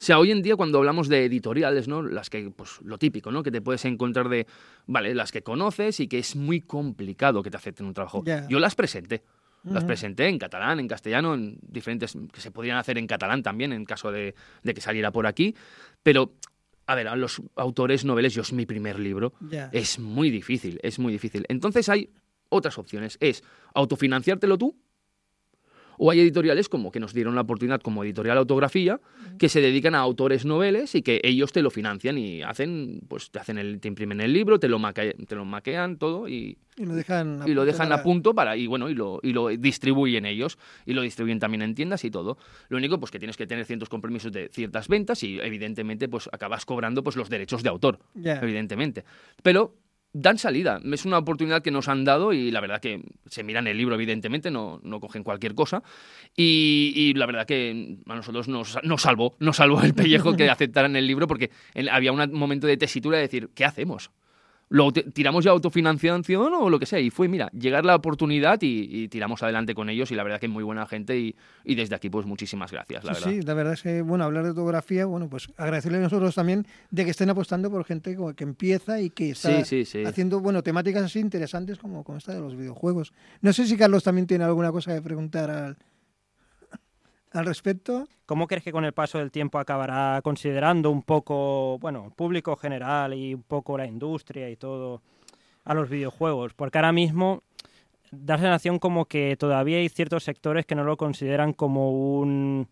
[0.00, 2.02] O sea, hoy en día cuando hablamos de editoriales, ¿no?
[2.02, 3.42] Las que, pues lo típico, ¿no?
[3.42, 4.46] Que te puedes encontrar de,
[4.86, 8.22] vale, las que conoces y que es muy complicado que te acepten un trabajo.
[8.24, 8.46] Ya.
[8.48, 9.24] Yo las presenté.
[9.64, 9.88] Las Ujú.
[9.88, 13.84] presenté en catalán, en castellano, en diferentes que se podían hacer en catalán también en
[13.84, 15.56] caso de, de que saliera por aquí.
[16.04, 16.32] Pero,
[16.86, 19.68] a ver, a los autores noveles, yo es mi primer libro, Ya.
[19.72, 21.44] es muy difícil, es muy difícil.
[21.48, 22.08] Entonces hay
[22.48, 23.16] otras opciones.
[23.20, 23.42] Es
[23.74, 24.76] autofinanciártelo tú,
[26.00, 29.00] o hay editoriales como que nos dieron la oportunidad como editorial autografía,
[29.36, 33.32] que se dedican a autores noveles y que ellos te lo financian y hacen, pues
[33.32, 36.56] te hacen el, te imprimen el libro, te lo, maque- te lo maquean todo y,
[36.76, 39.48] Y lo dejan y lo dejan a punto para y bueno y lo, y lo
[39.48, 40.56] distribuyen ellos
[40.86, 42.38] y lo distribuyen también en tiendas y todo.
[42.68, 46.28] Lo único pues que tienes que tener ciertos compromisos de ciertas ventas y evidentemente pues
[46.32, 47.98] acabas cobrando pues los derechos de autor
[48.40, 49.04] evidentemente.
[49.42, 49.74] Pero
[50.12, 53.66] dan salida es una oportunidad que nos han dado y la verdad que se miran
[53.66, 55.82] el libro evidentemente no, no cogen cualquier cosa
[56.36, 60.50] y, y la verdad que a nosotros nos, nos salvó nos salvó el pellejo que
[60.50, 61.50] aceptaran el libro porque
[61.90, 64.10] había un momento de tesitura de decir ¿qué hacemos?
[64.70, 67.00] Lo ti- tiramos ya autofinanciación o lo que sea.
[67.00, 70.10] Y fue, mira, llegar la oportunidad y, y tiramos adelante con ellos.
[70.10, 71.18] Y la verdad que muy buena gente.
[71.18, 73.40] Y, y desde aquí, pues muchísimas gracias, la Sí, verdad.
[73.40, 76.66] sí, la verdad es que, bueno, hablar de fotografía, bueno, pues agradecerle a nosotros también
[76.90, 80.04] de que estén apostando por gente que empieza y que está sí, sí.
[80.04, 83.12] haciendo, bueno, temáticas así interesantes como, como esta de los videojuegos.
[83.40, 85.76] No sé si Carlos también tiene alguna cosa que preguntar al,
[87.32, 88.08] al respecto.
[88.26, 92.56] ¿Cómo crees que con el paso del tiempo acabará considerando un poco, bueno, el público
[92.56, 95.02] general y un poco la industria y todo
[95.64, 96.54] a los videojuegos?
[96.54, 97.42] Porque ahora mismo
[98.10, 102.68] da la sensación como que todavía hay ciertos sectores que no lo consideran como un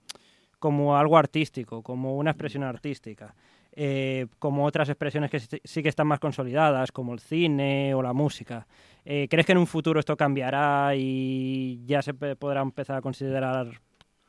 [0.59, 3.35] como algo artístico, como una expresión artística.
[3.77, 8.15] eh, como otras expresiones que sí que están más consolidadas, como el cine o la
[8.15, 8.67] música.
[9.05, 13.69] Eh, ¿Crees que en un futuro esto cambiará y ya se podrá empezar a considerar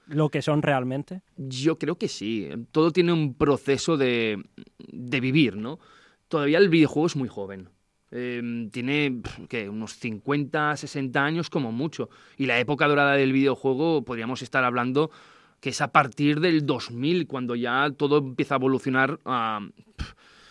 [0.07, 1.21] lo que son realmente?
[1.37, 2.49] Yo creo que sí.
[2.71, 4.43] Todo tiene un proceso de,
[4.91, 5.79] de vivir, ¿no?
[6.27, 7.69] Todavía el videojuego es muy joven.
[8.11, 9.69] Eh, tiene ¿qué?
[9.69, 12.09] unos 50, 60 años como mucho.
[12.37, 15.11] Y la época dorada del videojuego podríamos estar hablando
[15.59, 19.67] que es a partir del 2000, cuando ya todo empieza a evolucionar a,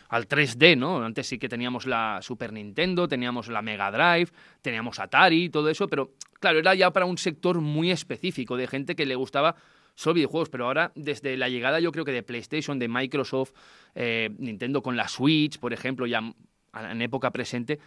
[0.08, 1.04] al 3D, ¿no?
[1.04, 4.30] Antes sí que teníamos la Super Nintendo, teníamos la Mega Drive,
[4.62, 8.66] teníamos Atari y todo eso, pero claro, era ya para un sector muy específico de
[8.66, 9.56] gente que le gustaba
[9.94, 13.52] solo videojuegos, pero ahora desde la llegada yo creo que de PlayStation, de Microsoft,
[13.94, 16.20] eh, Nintendo con la Switch, por ejemplo, ya
[16.74, 17.78] en época presente,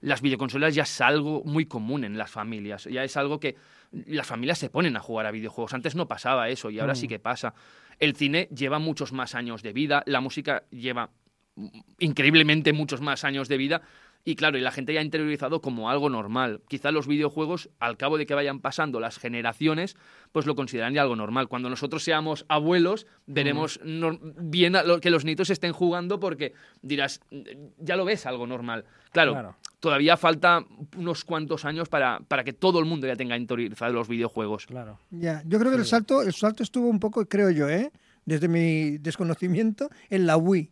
[0.00, 3.56] las videoconsolas ya es algo muy común en las familias, ya es algo que
[4.06, 5.72] las familias se ponen a jugar a videojuegos.
[5.72, 7.54] Antes no pasaba eso y ahora sí que pasa.
[7.98, 11.23] El cine lleva muchos más años de vida, la música lleva mm,
[11.98, 13.82] increíblemente muchos más años de vida
[14.26, 16.62] y claro, y la gente ya ha interiorizado como algo normal.
[16.66, 19.96] Quizá los videojuegos, al cabo de que vayan pasando las generaciones,
[20.32, 21.46] pues lo consideran ya algo normal.
[21.46, 26.54] Cuando nosotros seamos abuelos, veremos nor- bien a lo- que los nietos estén jugando porque
[26.80, 27.20] dirás,
[27.78, 28.86] ya lo ves algo normal.
[29.12, 29.56] Claro, Claro.
[29.78, 30.64] todavía falta
[30.96, 34.64] unos cuantos años para, para que todo el mundo ya tenga interiorizado los videojuegos.
[34.64, 35.00] Claro.
[35.10, 37.92] Ya, yo creo que el salto, el salto estuvo un poco, creo yo, ¿eh?
[38.24, 40.70] desde mi desconocimiento, en la Wii.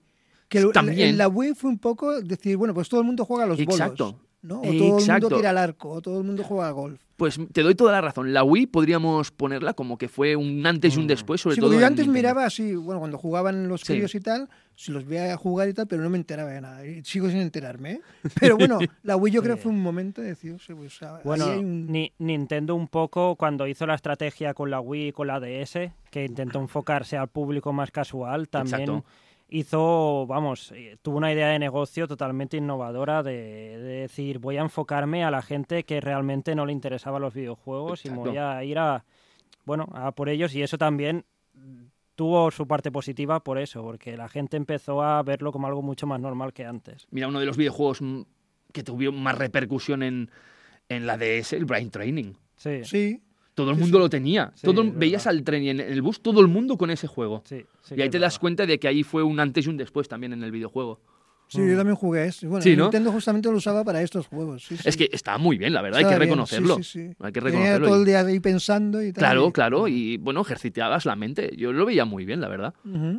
[0.61, 1.09] Que También.
[1.09, 3.59] en la Wii fue un poco decir, bueno, pues todo el mundo juega a los
[3.59, 4.05] Exacto.
[4.13, 4.21] bolos.
[4.43, 4.59] ¿no?
[4.59, 7.01] O todo el mundo tira al arco, o todo el mundo juega al golf.
[7.17, 8.33] Pues te doy toda la razón.
[8.33, 11.71] La Wii podríamos ponerla como que fue un antes y un después, sobre Sí, todo.
[11.71, 12.13] porque yo antes Nintendo.
[12.29, 13.93] miraba así, bueno, cuando jugaban los Sí.
[13.93, 16.85] críos y tal, si los veía jugar y tal, pero no me enteraba de nada.
[16.85, 17.93] Y sigo sin enterarme.
[17.93, 18.01] ¿eh?
[18.41, 21.59] Pero bueno, la Wii yo creo que fue un momento de decir, pues, Bueno, hay
[21.61, 25.39] un- Ni- Nintendo un poco cuando hizo la estrategia con la Wii y con la
[25.39, 29.05] DS, que intentó enfocarse al público más casual, también Exacto.
[29.53, 34.63] Hizo, vamos, eh, tuvo una idea de negocio totalmente innovadora de, de decir, voy a
[34.63, 38.65] enfocarme a la gente que realmente no le interesaban los videojuegos y me voy a
[38.65, 39.05] ir a,
[39.65, 41.25] bueno, a por ellos y eso también
[42.15, 46.07] tuvo su parte positiva por eso, porque la gente empezó a verlo como algo mucho
[46.07, 47.07] más normal que antes.
[47.11, 48.23] Mira, uno de los videojuegos mm,
[48.73, 50.31] que tuvo más repercusión en,
[50.89, 52.33] en la DS, el Brain Training.
[52.57, 53.23] Sí, Sí,
[53.55, 54.03] Todo el Sí, mundo sí.
[54.03, 54.53] lo tenía.
[54.55, 57.43] Sí, todo, veías al tren y en el bus todo el mundo con ese juego.
[57.45, 59.77] sí, sí y ahí te das cuenta de que ahí fue un antes y un
[59.77, 61.01] después también en el videojuego.
[61.49, 62.47] sí, yo también jugué este.
[62.47, 62.85] Bueno, Sí, ¿no?
[62.85, 64.65] Nintendo justamente lo usaba para estos juegos.
[64.65, 64.89] sí, sí.
[64.89, 66.77] Es que está muy bien, la verdad, hay Estaba que reconocerlo.
[66.77, 67.17] sí, sí, sí.
[67.21, 67.87] Hay que Tenía reconocerlo.
[67.89, 69.21] todo y- el día ahí pensando y tal.
[69.21, 71.55] Claro, y- claro, y bueno, ejercitabas la mente.
[71.55, 72.73] Yo lo veía muy bien, la verdad.
[72.85, 73.19] Mm.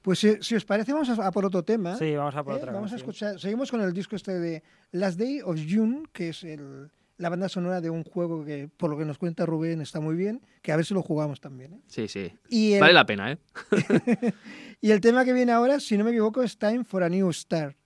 [0.00, 1.94] Pues si, si os parece, vamos a, a por otro tema.
[1.96, 2.56] Sí, vamos a por ¿eh?
[2.56, 3.38] otra Vamos a escuchar.
[3.38, 4.62] Seguimos con el disco este de
[4.92, 6.90] Last Day of June, que es el,
[7.22, 10.16] la banda sonora de un juego que, por lo que nos cuenta Rubén, está muy
[10.16, 10.42] bien.
[10.60, 11.74] Que a ver si lo jugamos también.
[11.74, 11.80] ¿eh?
[11.86, 12.32] Sí, sí.
[12.48, 13.38] Y, el, Vale la pena, ¿eh?
[14.80, 17.32] y el tema que viene ahora, si no me equivoco, es Time for a New
[17.32, 17.76] Start.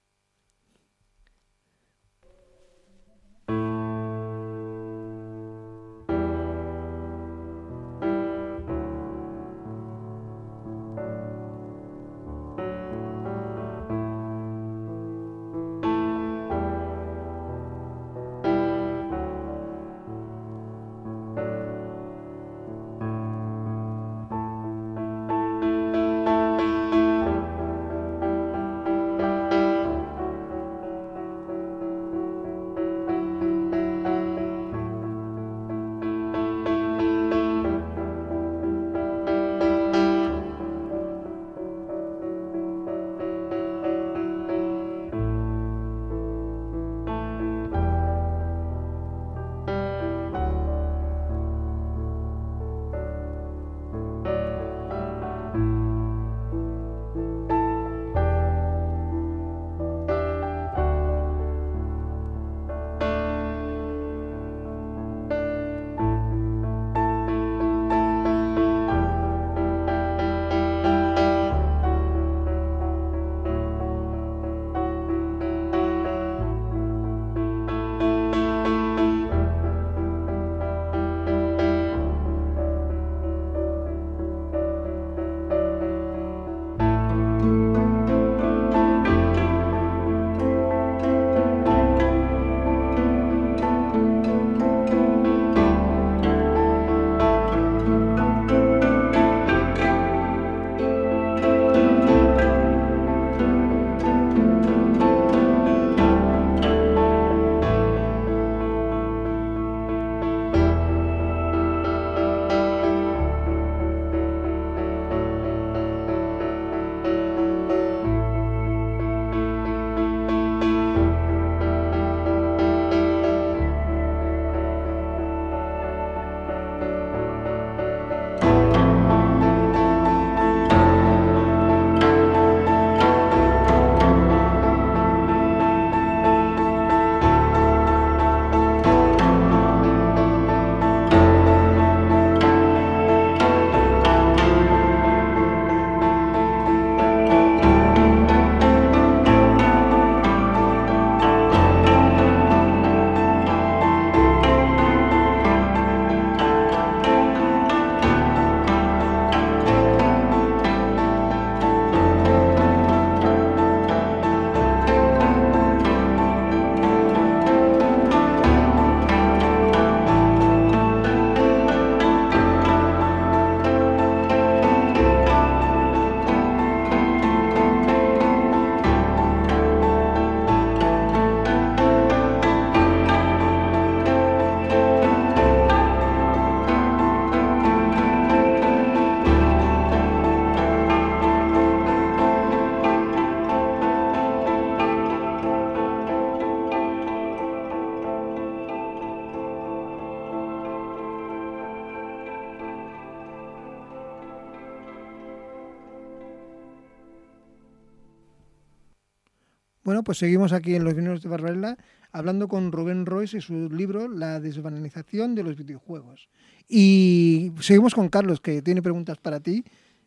[210.07, 211.77] Pues seguimos aquí en los vinos de Barbarella
[212.13, 216.29] hablando con Rubén Royce y su libro La desbanalización de los videojuegos.
[216.69, 219.65] Y seguimos con Carlos, que tiene preguntas para ti.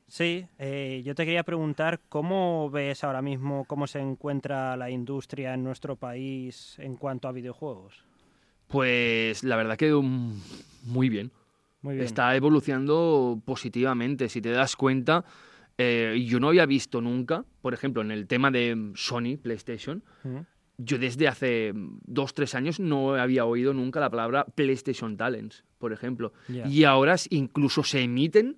[0.07, 5.53] Sí, eh, yo te quería preguntar cómo ves ahora mismo cómo se encuentra la industria
[5.53, 8.05] en nuestro país en cuanto a videojuegos.
[8.67, 10.33] Pues la verdad que um,
[10.85, 11.29] muy bien.
[11.81, 12.05] Muy bien.
[12.05, 14.29] Está evolucionando positivamente.
[14.29, 15.25] Si te das cuenta,
[15.79, 20.03] eh, yo no había visto nunca, por ejemplo, en el tema de Sony, PlayStation,
[20.77, 25.91] yo desde hace dos, tres años no había oído nunca la palabra PlayStation Talents, por
[25.93, 26.31] ejemplo.
[26.69, 28.57] Y ahora incluso se emiten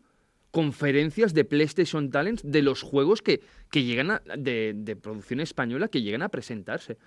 [0.51, 3.41] conferencias de PlayStation Talents de los juegos que,
[3.71, 6.97] que llegan a- de, de producción española que llegan a presentarse.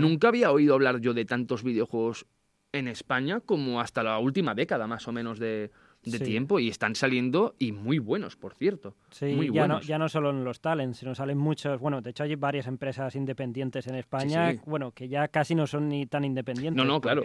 [0.00, 2.24] Nunca había oído hablar yo de tantos videojuegos
[2.72, 5.70] en España como hasta la última década más o menos de,
[6.04, 6.24] de Sí.
[6.24, 8.94] tiempo y están saliendo y muy buenos, por cierto.
[9.10, 9.86] Sí, muy ya no, buenos.
[9.86, 13.14] ya no solo en los talents, sino salen muchos, bueno, de hecho hay varias empresas
[13.16, 14.60] independientes en España, sí.
[14.66, 16.76] bueno, que ya casi no son ni tan independientes.
[16.76, 17.24] No, no, claro.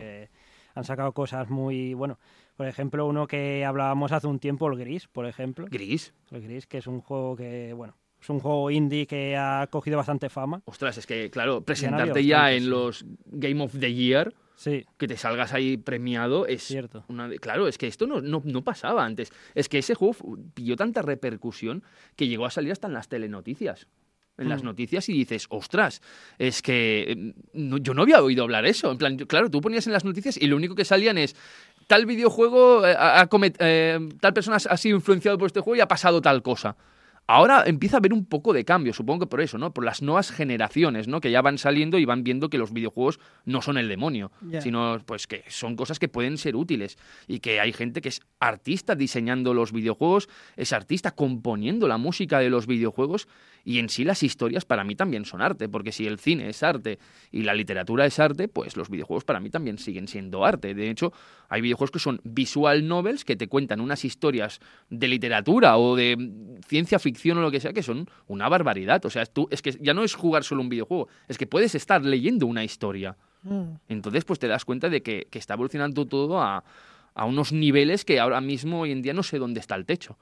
[0.76, 2.20] Han sacado cosas muy, bueno,
[2.56, 5.66] por ejemplo, uno que hablábamos hace un tiempo, el Gris, por ejemplo.
[5.70, 6.14] Gris.
[6.32, 9.98] El Gris, que es un juego que, bueno, es un juego indie que ha cogido
[9.98, 10.62] bastante fama.
[10.66, 12.70] Ostras, es que, claro, presentarte ya bastantes, en sí.
[12.70, 17.06] los Game of the Year, Sí, que te salgas ahí premiado, es cierto.
[17.08, 19.32] una Claro, es que esto no, no, no pasaba antes.
[19.56, 20.18] Es que ese juego
[20.54, 21.82] pilló tanta repercusión
[22.18, 23.88] que llegó a salir hasta en las telenoticias.
[24.38, 24.66] En las Mm.
[24.66, 26.02] noticias y dices, ostras,
[26.38, 28.92] es que no- yo no había oído hablar eso.
[28.92, 31.38] En plan, claro, tú ponías en las noticias y lo único que salían es
[31.88, 32.96] tal videojuego, eh,
[33.30, 36.76] comet- eh, tal persona ha sido influenciado por este juego y ha pasado tal cosa.
[37.32, 39.72] Ahora empieza a haber un poco de cambio, supongo que por eso, ¿no?
[39.72, 41.22] Por las nuevas generaciones, ¿no?
[41.22, 44.98] Que ya van saliendo y van viendo que los videojuegos no son el demonio, sino
[45.06, 48.96] pues que son cosas que pueden ser útiles y que hay gente que es artista
[48.96, 53.28] diseñando los videojuegos, es artista componiendo la música de los videojuegos
[53.64, 56.64] y en sí las historias para mí también son arte, porque si el cine es
[56.64, 57.00] arte
[57.32, 60.74] y la literatura es arte, pues los videojuegos para mí también siguen siendo arte.
[60.74, 61.14] De hecho,
[61.50, 66.60] hay videojuegos que son visual novels que te cuentan unas historias de literatura o de
[66.68, 69.04] ciencia ficción o lo que sea que son una barbaridad.
[69.06, 71.76] O sea, tú es que ya no es jugar solo un videojuego, es que puedes
[71.76, 73.18] estar leyendo una historia.
[73.44, 73.76] Mm.
[73.88, 76.64] Entonces, pues te das cuenta de que, que está evolucionando todo a,
[77.14, 80.18] a unos niveles que ahora mismo, hoy en día, no sé dónde está el techo.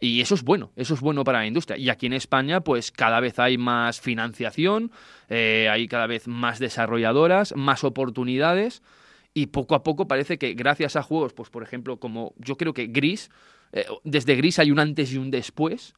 [0.00, 1.78] Y eso es bueno, eso es bueno para la industria.
[1.78, 4.90] Y aquí en España, pues cada vez hay más financiación,
[5.28, 8.82] eh, hay cada vez más desarrolladoras, más oportunidades.
[9.32, 12.72] Y poco a poco parece que gracias a juegos, pues por ejemplo, como yo creo
[12.72, 13.30] que Gris,
[13.72, 15.94] eh, desde Gris hay un antes y un después,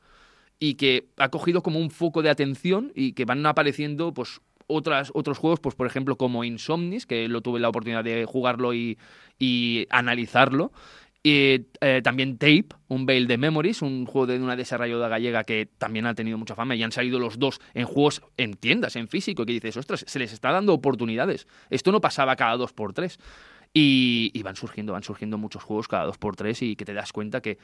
[0.59, 5.11] y que ha cogido como un foco de atención y que van apareciendo pues otras,
[5.14, 8.99] otros juegos, pues por ejemplo como Insomnis, que lo tuve la oportunidad de jugarlo y,
[9.38, 10.72] y analizarlo.
[11.29, 15.68] Y eh, también Tape, un Veil de Memories, un juego de una desarrolladora gallega que
[15.77, 19.09] también ha tenido mucha fama y han salido los dos en juegos en tiendas, en
[19.09, 21.49] físico, que dices, ostras, se les está dando oportunidades.
[21.68, 23.18] Esto no pasaba cada dos por tres.
[23.74, 26.95] Y, y van surgiendo, van surgiendo muchos juegos cada dos por tres y que te
[26.95, 27.59] das cuenta que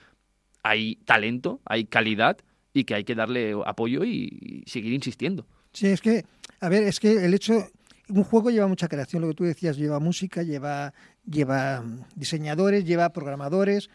[0.64, 2.38] hay talento, hay calidad
[2.74, 5.46] y que hay que darle apoyo y, y seguir insistiendo.
[5.72, 6.24] Sí, es que,
[6.58, 7.68] a ver, es que el hecho,
[8.08, 10.92] un juego lleva mucha creación, lo que tú decías, lleva música, lleva,
[11.24, 13.90] lleva diseñadores, lleva programadores,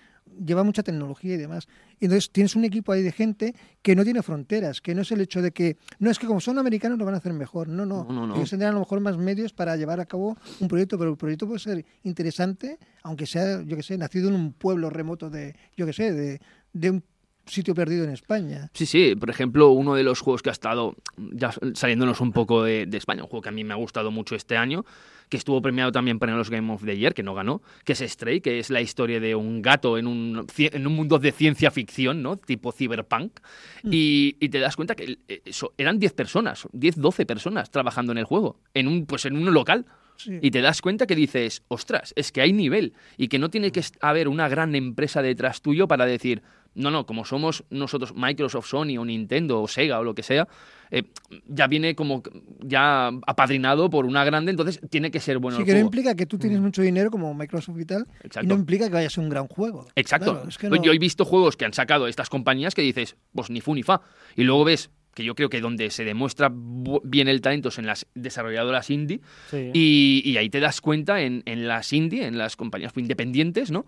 [0.46, 1.68] lleva mucha tecnología y demás.
[2.00, 5.12] Y entonces tienes un equipo ahí de gente que no tiene fronteras, que no es
[5.12, 7.68] el hecho de que, no es que como son americanos lo van a hacer mejor,
[7.70, 8.04] no, no.
[8.04, 8.36] No, no, no.
[8.36, 11.18] Ellos tendrán a lo mejor más medios para llevar a cabo un proyecto, pero el
[11.18, 15.56] proyecto puede ser interesante, aunque sea, yo que sé, nacido en un pueblo remoto de,
[15.76, 16.40] yo que sé, de,
[16.74, 17.04] de un
[17.48, 18.70] sitio perdido en España.
[18.74, 22.64] Sí, sí, por ejemplo, uno de los juegos que ha estado ya saliéndonos un poco
[22.64, 24.86] de, de España, un juego que a mí me ha gustado mucho este año,
[25.30, 28.00] que estuvo premiado también para los Game of the Year, que no ganó, que es
[28.00, 31.32] Stray, que es la historia de un gato en un, ci- en un mundo de
[31.34, 32.38] ciencia ficción, ¿no?
[32.38, 33.40] Tipo cyberpunk.
[33.84, 38.12] Y, y te das cuenta que eh, eso, eran 10 personas, 10, 12 personas trabajando
[38.14, 39.86] en el juego, en un, pues en un local.
[40.16, 40.40] Sí.
[40.42, 43.72] Y te das cuenta que dices, ostras, es que hay nivel y que no tiene
[43.72, 46.42] que haber una gran empresa detrás tuyo para decir,
[46.78, 50.48] no, no, como somos nosotros Microsoft, Sony o Nintendo o Sega o lo que sea,
[50.92, 51.04] eh,
[51.48, 52.24] ya viene como
[52.62, 56.16] ya apadrinado por una grande, entonces tiene que ser bueno sí, el que no implica
[56.16, 58.48] que tú tienes mucho dinero como Microsoft y tal, y Exacto.
[58.48, 59.86] no implica que vaya a ser un gran juego.
[59.96, 60.34] Exacto.
[60.34, 62.82] Claro, es que Pues no- Yo he visto juegos que han sacado estas compañías que
[62.84, 64.02] dices, pues ni fu ni fa.
[64.36, 67.88] Y luego ves que yo creo que donde se demuestra bien el talento es en
[67.88, 69.20] las desarrolladoras indie.
[69.50, 69.72] Sí.
[69.74, 73.88] Y, y ahí te das cuenta en, en las indie, en las compañías independientes, ¿no?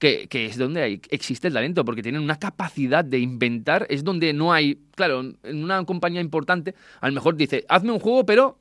[0.00, 4.02] Que, que es donde hay- existe el talento, porque tienen una capacidad de inventar, es
[4.02, 8.24] donde no hay, claro, en una compañía importante, a lo mejor dice, hazme un juego,
[8.24, 8.58] pero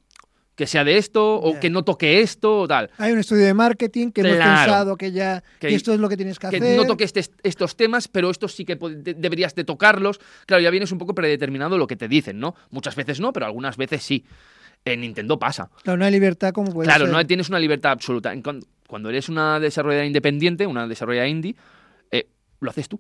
[0.56, 1.60] que sea de esto, o Ya.
[1.62, 2.90] que no toque esto, o tal.
[2.98, 4.66] Hay un estudio de marketing que hemos Claro.
[4.66, 6.76] pensado que ya Que- que esto es lo que tienes que, que hacer.
[6.76, 10.20] no toques este- estos temas, pero estos sí que de- deberías de tocarlos.
[10.46, 12.54] Claro, ya vienes un poco predeterminado lo que te dicen, ¿no?
[12.72, 14.26] Muchas veces no, pero algunas veces sí.
[14.84, 15.70] En Nintendo pasa.
[15.84, 17.14] Claro, no hay libertad como puede Claro, ser.
[17.14, 18.34] no tienes una libertad absoluta.
[18.34, 18.42] En
[18.90, 21.56] Cuando eres una desarrolladora independiente, una desarrolladora indie,
[22.10, 22.28] eh,
[22.60, 23.00] lo haces tú.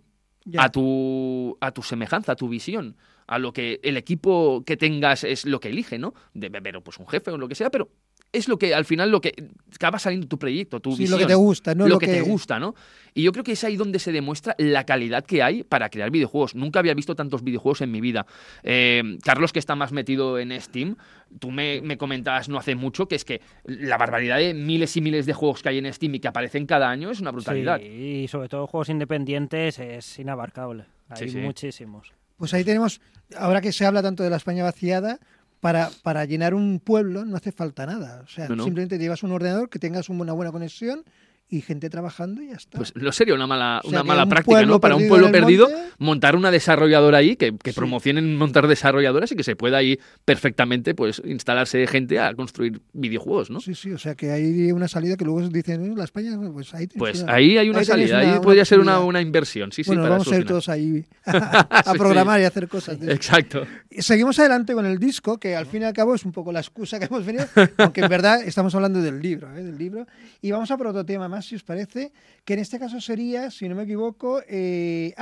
[0.55, 5.23] A tu, a tu semejanza, a tu visión, a lo que el equipo que tengas
[5.23, 6.13] es lo que elige, ¿no?
[6.35, 7.89] De, pero pues un jefe o lo que sea, pero
[8.31, 9.33] es lo que al final lo que
[9.73, 11.19] acaba saliendo tu proyecto, tu Sí, visión.
[11.19, 12.75] lo que te gusta, no lo, lo que, te gusta, ¿no?
[13.13, 16.11] Y yo creo que es ahí donde se demuestra la calidad que hay para crear
[16.11, 16.53] videojuegos.
[16.53, 18.25] Nunca había visto tantos videojuegos en mi vida.
[18.63, 20.95] Eh, Carlos, que está más metido en Steam,
[21.39, 25.01] tú me, me comentabas no hace mucho que es que la barbaridad de miles y
[25.01, 27.79] miles de juegos que hay en Steam y que aparecen cada año es una brutalidad.
[27.79, 30.83] Sí, y sobre todo juegos independientes es inabarcable.
[31.15, 31.37] Sí, Hay sí.
[31.39, 32.13] muchísimos.
[32.37, 33.01] Pues ahí tenemos,
[33.35, 35.19] ahora que se habla tanto de la España vaciada,
[35.59, 38.21] para, para llenar un pueblo no hace falta nada.
[38.23, 38.63] O sea, No, no.
[38.63, 41.03] simplemente llevas un ordenador, que tengas una buena conexión
[41.51, 42.77] y gente trabajando y ya está.
[42.77, 44.79] Pues lo sería una mala, O sea, una mala un práctica, ¿no?
[44.79, 47.75] Para un pueblo perdido, monte- montar una desarrolladora ahí, que, que Sí.
[47.75, 53.49] promocionen montar desarrolladoras y que se pueda ahí perfectamente pues instalarse gente a construir videojuegos,
[53.49, 53.59] ¿no?
[53.61, 56.73] Sí, sí, o sea que hay una salida que luego dicen, "Eh, la España, pues
[56.75, 59.09] ahí Pues una- ahí hay una ahí salida, una- ahí una podría ser una, posibilidad".
[59.09, 61.97] una inversión, sí, sí, bueno, para vamos a ir todos ahí a, Sí, sí.
[61.97, 62.99] programar y a hacer cosas.
[62.99, 63.11] de.
[63.11, 63.65] Exacto.
[63.89, 66.51] Y Seguimos adelante con el disco, que al fin y al cabo es un poco
[66.51, 67.45] la excusa que hemos venido,
[67.77, 69.63] aunque en verdad estamos hablando del libro, ¿eh?
[69.63, 70.05] del libro.
[70.41, 72.11] Y vamos a por otro tema más, si os parece,
[72.45, 75.13] que en este caso sería, si no me equivoco, eh,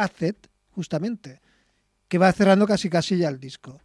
[0.71, 1.41] justamente,
[2.07, 3.81] que va cerrando casi casi ya el disco.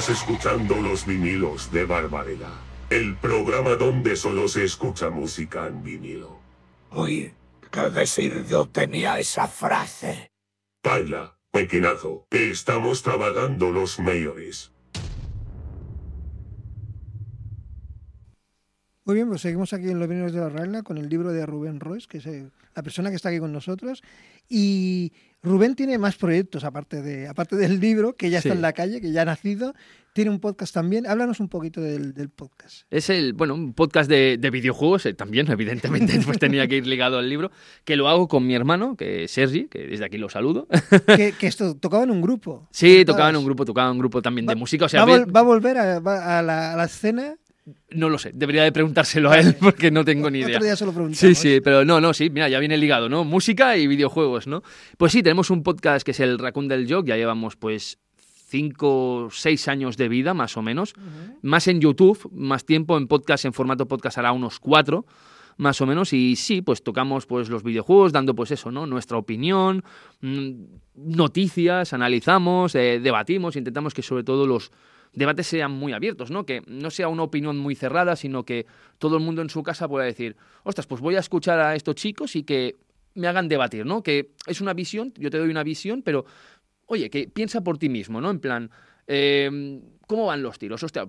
[0.00, 2.48] Estás escuchando los vinilos de Barbarella,
[2.88, 6.38] el programa donde solo se escucha música en vinilo.
[6.88, 7.34] Oye,
[7.70, 10.30] ¿qué decir yo tenía esa frase?
[10.82, 14.72] Baila, pequeñazo, que estamos trabajando los mayores.
[19.04, 21.44] Muy bien, pues seguimos aquí en Los Vinilos de la Regla con el libro de
[21.44, 24.02] Rubén Royce, que es el- la persona que está aquí con nosotros.
[24.48, 28.48] Y Rubén tiene más proyectos aparte, de, aparte del libro, que ya Sí.
[28.48, 29.74] está en la calle, que ya ha nacido.
[30.12, 31.06] Tiene un podcast también.
[31.06, 32.82] Háblanos un poquito del, del podcast.
[32.90, 36.86] Es el, bueno, un podcast de, de videojuegos, eh, también, evidentemente, pues tenía que ir
[36.86, 37.50] ligado al libro,
[37.84, 40.66] que lo hago con mi hermano, que es Sergi, que desde aquí lo saludo.
[41.16, 42.68] que, que esto tocaba en un grupo.
[42.72, 45.14] Sí, tocaba en un grupo, tocaba en un grupo también de música, o sea, va,
[45.14, 47.36] a ve- vol- va a volver a, va a la, a la escena.
[47.90, 50.56] No lo sé, debería de preguntárselo a él porque no tengo ni idea.
[50.56, 51.14] Otro día se lo.
[51.14, 53.24] Sí, sí, pero no, no, sí, mira, ya viene ligado, ¿no?
[53.24, 54.62] Música y videojuegos, ¿no?
[54.96, 57.98] Pues sí, tenemos un podcast que es el Raccoon del Jog, ya llevamos pues
[58.50, 60.94] cinco, seis años de vida, más o menos.
[61.42, 65.06] Más en YouTube, más tiempo en podcast, en formato podcast hará unos cuatro,
[65.56, 66.12] más o menos.
[66.12, 68.86] Y sí, pues tocamos pues los videojuegos, dando pues eso, ¿no?
[68.86, 69.84] Nuestra opinión,
[70.20, 70.50] mm,
[70.96, 74.72] noticias, analizamos, eh, debatimos, intentamos que sobre todo los
[75.12, 76.46] debates sean muy abiertos, ¿no?
[76.46, 78.66] Que no sea una opinión muy cerrada, sino que
[78.98, 81.94] todo el mundo en su casa pueda decir, ostras, pues voy a escuchar a estos
[81.96, 82.76] chicos y que
[83.14, 84.02] me hagan debatir, ¿no?
[84.02, 86.24] Que es una visión, yo te doy una visión, pero
[86.86, 88.30] oye, que piensa por ti mismo, ¿no?
[88.30, 88.70] En plan,
[89.06, 90.82] eh, ¿cómo van los tiros?
[90.82, 91.08] Hostia,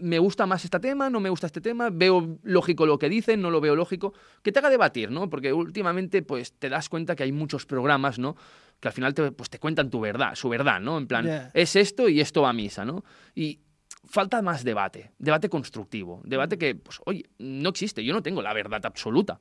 [0.00, 1.10] ¿me gusta más este tema?
[1.10, 1.90] ¿No me gusta este tema?
[1.90, 3.40] ¿Veo lógico lo que dicen?
[3.40, 4.12] ¿No lo veo lógico?
[4.42, 5.28] Que te haga debatir, ¿no?
[5.30, 8.36] Porque últimamente, pues, te das cuenta que hay muchos programas, ¿no?
[8.80, 10.98] Que al final te, pues, te cuentan tu verdad, su verdad, ¿no?
[10.98, 13.04] En plan, es esto y esto va a misa, ¿no?
[13.34, 13.60] Y
[14.08, 18.52] falta más debate, debate constructivo, debate que, pues, oye, no existe, yo no tengo la
[18.54, 19.40] verdad absoluta.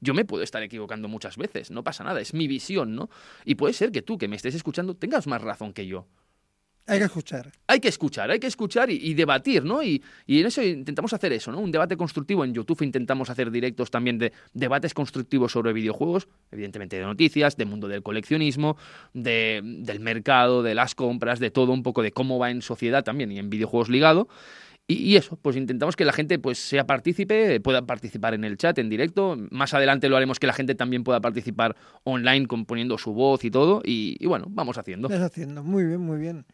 [0.00, 3.10] Yo me puedo estar equivocando muchas veces, no pasa nada, es mi visión, ¿no?
[3.44, 6.06] Y puede ser que tú, que me estés escuchando, tengas más razón que yo.
[6.90, 7.52] Hay que escuchar.
[7.68, 9.80] Hay que escuchar, hay que escuchar y, y debatir, ¿no?
[9.80, 11.60] Y, y en eso intentamos hacer eso, ¿no?
[11.60, 12.44] Un debate constructivo.
[12.44, 17.64] En YouTube intentamos hacer directos también de debates constructivos sobre videojuegos, evidentemente de noticias, de
[17.64, 18.76] mundo del coleccionismo,
[19.14, 23.04] de, del mercado, de las compras, de todo un poco de cómo va en sociedad
[23.04, 24.26] también y en videojuegos ligado.
[24.88, 28.56] Y, y eso, pues intentamos que la gente pues sea partícipe, pueda participar en el
[28.56, 29.36] chat, en directo.
[29.52, 33.52] Más adelante lo haremos que la gente también pueda participar online componiendo su voz y
[33.52, 33.82] todo.
[33.84, 35.06] Y, y bueno, vamos haciendo.
[35.06, 35.62] Estás haciendo.
[35.62, 36.44] Muy bien, muy bien.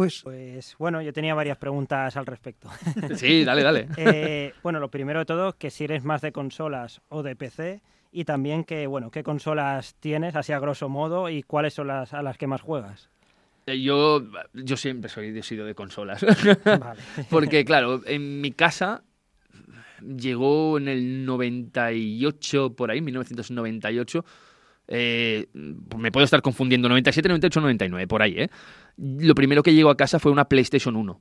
[0.00, 2.70] Pues, Pues bueno, yo tenía varias preguntas al respecto.
[3.16, 3.86] Sí, dale, dale.
[3.98, 7.82] Eh, bueno, lo primero de todo, que si eres más de consolas o de PC,
[8.10, 12.14] y también que, bueno, qué consolas tienes, así a grosso modo, y cuáles son las
[12.14, 13.10] a las que más juegas.
[13.66, 14.22] Eh, Yo,
[14.54, 16.24] yo siempre soy, he sido de consolas.
[16.64, 17.00] Vale.
[17.30, 19.02] Porque, claro, en mi casa
[20.00, 24.24] llegó en el 98, por ahí, 1998.
[24.90, 28.50] Eh, me puedo estar confundiendo, 97, 98, 99, por ahí, ¿eh?
[28.96, 31.20] Lo primero que llegó a casa fue una PlayStation 1.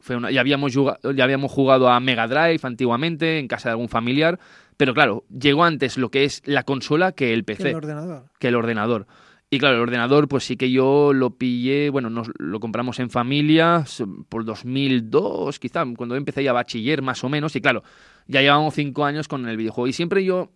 [0.00, 3.72] Fue una, ya, habíamos jugado, ya habíamos jugado a Mega Drive antiguamente, en casa de
[3.72, 4.38] algún familiar.
[4.76, 8.24] Pero claro, llegó antes lo que es la consola que el PC que el ordenador.
[8.38, 9.06] que el ordenador.
[9.50, 13.10] Y claro, el ordenador, pues sí que yo lo pillé, bueno, nos lo compramos en
[13.10, 13.84] familia
[14.28, 17.56] por 2002, quizá, cuando empecé ya bachiller más o menos.
[17.56, 17.82] Y claro,
[18.28, 19.88] ya llevamos cinco años con el videojuego.
[19.88, 20.52] Y siempre yo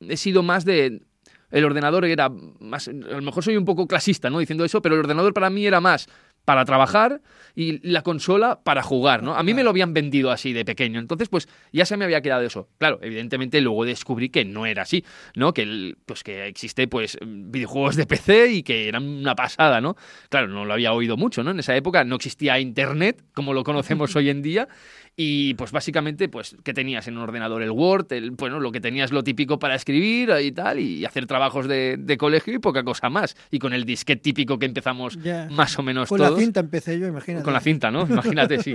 [0.00, 1.02] he sido más de...
[1.50, 2.88] El ordenador era más...
[2.88, 4.38] A lo mejor soy un poco clasista, ¿no?
[4.38, 6.08] Diciendo eso, pero el ordenador para mí era más
[6.44, 7.20] para trabajar
[7.56, 9.34] y la consola para jugar, ¿no?
[9.34, 12.20] A mí me lo habían vendido así de pequeño, entonces pues ya se me había
[12.22, 12.68] quedado eso.
[12.78, 15.52] Claro, evidentemente luego descubrí que no era así, ¿no?
[15.52, 19.96] Que el- pues que existe pues videojuegos de PC y que eran una pasada, ¿no?
[20.28, 21.50] Claro, no lo había oído mucho, ¿no?
[21.50, 24.68] En esa época no existía internet como lo conocemos hoy en día
[25.16, 28.80] y pues básicamente pues que tenías en un ordenador el Word, el, bueno, lo que
[28.80, 32.84] tenías lo típico para escribir y tal y hacer trabajos de, de colegio y poca
[32.84, 35.18] cosa más y con el disquete típico que empezamos
[35.50, 36.32] más o menos Con todos.
[36.32, 37.44] la cinta empecé yo, imagínate.
[37.44, 38.06] Con la cinta, ¿no?
[38.08, 38.74] Imagínate, sí.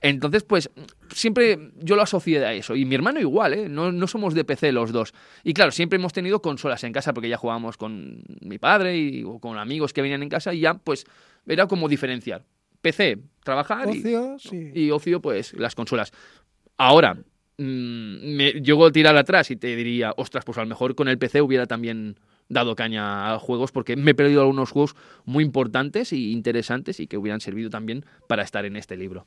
[0.00, 0.70] Entonces, pues,
[1.12, 2.76] siempre yo lo asocié a eso.
[2.76, 3.68] Y mi hermano igual, ¿eh?
[3.68, 5.12] No, no somos de PC los dos.
[5.44, 9.24] Y claro, siempre hemos tenido consolas en casa porque ya jugábamos con mi padre y,
[9.24, 11.04] o con amigos que venían en casa y ya, pues,
[11.46, 12.44] era como diferenciar.
[12.82, 14.70] PC, trabajar y, Ocio, sí.
[14.74, 16.12] y ocio, pues, las consolas.
[16.76, 20.94] Ahora, mm, me llego a tirar atrás y te diría, ostras, pues a lo mejor
[20.94, 22.16] con el PC hubiera también
[22.48, 27.06] dado caña a juegos porque me he perdido algunos juegos muy importantes y interesantes y
[27.06, 29.26] que hubieran servido también para estar en este libro.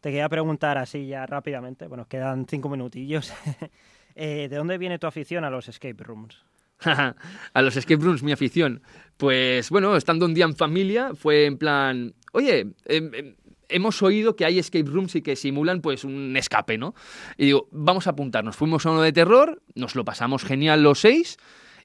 [0.00, 3.32] Te quería preguntar así ya rápidamente, bueno, quedan cinco minutillos.
[4.20, 6.44] Eh, ¿De dónde viene tu afición a los escape rooms?
[7.54, 8.82] a los escape rooms, mi afición.
[9.16, 13.34] Pues bueno, estando un día en familia, fue en plan, oye, em, em,
[13.68, 16.94] hemos oído que hay escape rooms y que simulan pues un escape, ¿no?
[17.36, 18.56] Y digo, vamos a apuntarnos.
[18.56, 21.36] Fuimos a uno de terror, nos lo pasamos genial los seis.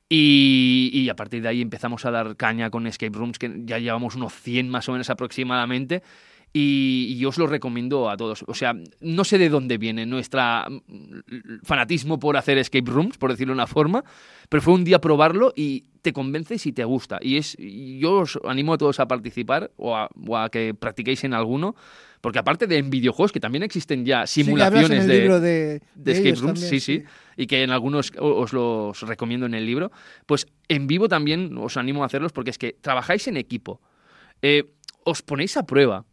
[0.09, 3.79] Y, y a partir de ahí empezamos a dar caña con escape rooms, que ya
[3.79, 6.03] llevamos unos 100 más o menos aproximadamente.
[6.55, 8.45] Y, y yo os lo recomiendo a todos.
[8.47, 10.39] O sea, no sé de dónde viene nuestro
[11.63, 14.03] fanatismo por hacer escape rooms, por decirlo de una forma,
[14.49, 17.17] pero fue un día probarlo y te convences y te gusta.
[17.21, 21.23] Y es, yo os animo a todos a participar o a, o a que practiquéis
[21.23, 21.75] en alguno,
[22.21, 25.81] porque aparte de en videojuegos, que también existen ya Sí, simulaciones el de, libro de,
[25.95, 27.03] de escape rooms, también, sí, sí,
[27.35, 29.91] y que en algunos os los recomiendo en el libro,
[30.25, 33.81] pues en vivo también os animo a hacerlos porque es que trabajáis en equipo,
[34.41, 34.65] eh,
[35.03, 36.05] os ponéis a prueba.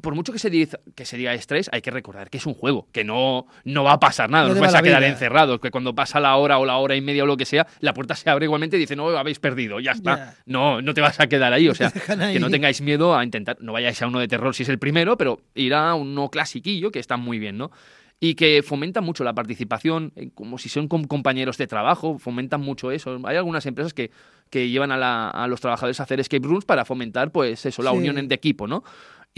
[0.00, 2.54] Por mucho que se, diga, que se diga estrés, hay que recordar que es un
[2.54, 4.82] juego, que no, no va a pasar nada, No no os te vais va a
[4.82, 5.08] quedar vida.
[5.10, 7.66] encerrados, que cuando pasa la hora o la hora y media o lo que sea,
[7.80, 10.16] la puerta se abre igualmente y dice, no, habéis perdido, ya está.
[10.16, 10.34] Ya.
[10.46, 13.56] No, no te vas a quedar ahí, o sea, que no tengáis miedo a intentar,
[13.60, 16.90] no vayáis a uno de terror si es el primero, pero ir a uno clasiquillo
[16.90, 17.70] que está muy bien, ¿no?
[18.18, 22.90] Y que fomenta mucho la participación, eh, como si son compañeros de trabajo, fomentan mucho
[22.90, 23.20] eso.
[23.24, 24.10] Hay algunas empresas que,
[24.48, 27.82] que llevan a, la- a los trabajadores a hacer escape rooms para fomentar, pues eso,
[27.82, 27.98] la Sí.
[27.98, 28.84] unión de equipo, ¿no?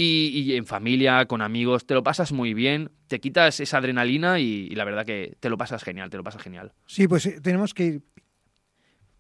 [0.01, 4.38] Y, y en familia, con amigos, te lo pasas muy bien, te quitas esa adrenalina
[4.38, 6.72] y, y la verdad que te lo pasas genial, te lo pasas genial.
[6.86, 8.03] Sí, pues eh, tenemos que ir.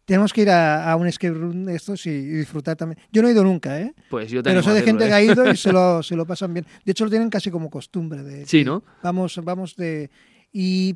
[0.04, 2.98] Tenemos que ir a, a un escape room de estos y, y disfrutar también.
[3.10, 3.92] Yo no he ido nunca, ¿eh?
[4.08, 5.46] Pues yo te Pero sé de gente hacerlo, que ha ¿eh?
[5.46, 6.64] ido y se lo, se lo pasan bien.
[6.84, 8.22] De hecho, lo tienen casi como costumbre.
[8.22, 8.84] De, Sí, ¿no?
[9.02, 10.10] Vamos, vamos de.
[10.52, 10.94] Y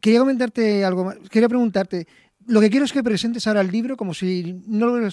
[0.00, 1.18] quería comentarte algo más.
[1.30, 2.06] Quería preguntarte.
[2.48, 5.10] Lo que quiero es que presentes ahora el libro como si no lo eh,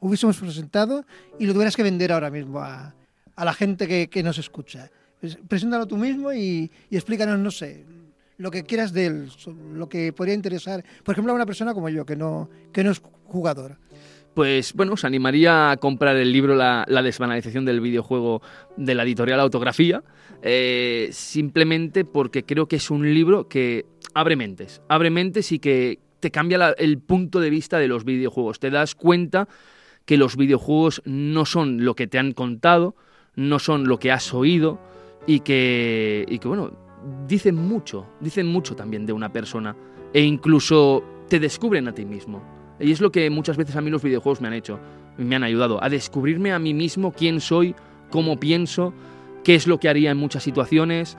[0.00, 1.04] hubiésemos presentado
[1.40, 2.94] y lo tuvieras que vender ahora mismo a,
[3.36, 4.90] a la gente que, que nos escucha.
[5.20, 7.84] Pues, preséntalo tú mismo y, y explícanos, no sé,
[8.38, 9.28] lo que quieras de él,
[9.74, 10.84] lo que podría interesar.
[11.04, 13.78] Por ejemplo, a una persona como yo, que no, que no es jugador.
[14.34, 18.42] Pues bueno, os animaría a comprar el libro La, la desbanalización del videojuego
[18.76, 20.02] de la editorial Autografía,
[20.42, 26.00] eh, simplemente porque creo que es un libro que abre mentes, abre mentes y que
[26.20, 28.58] te cambia el punto de vista de los videojuegos.
[28.58, 29.48] Te das cuenta
[30.04, 32.94] que los videojuegos no son lo que te han contado,
[33.36, 34.78] no son lo que has oído
[35.26, 36.72] y que, y que bueno,
[37.26, 39.76] dicen mucho, dicen mucho también de una persona
[40.12, 42.42] e incluso te descubren a ti mismo.
[42.80, 44.78] Y es lo que muchas veces a mí los videojuegos me han hecho,
[45.16, 47.74] me han ayudado a descubrirme a mí mismo quién soy,
[48.10, 48.92] cómo pienso,
[49.44, 51.16] qué es lo que haría en muchas situaciones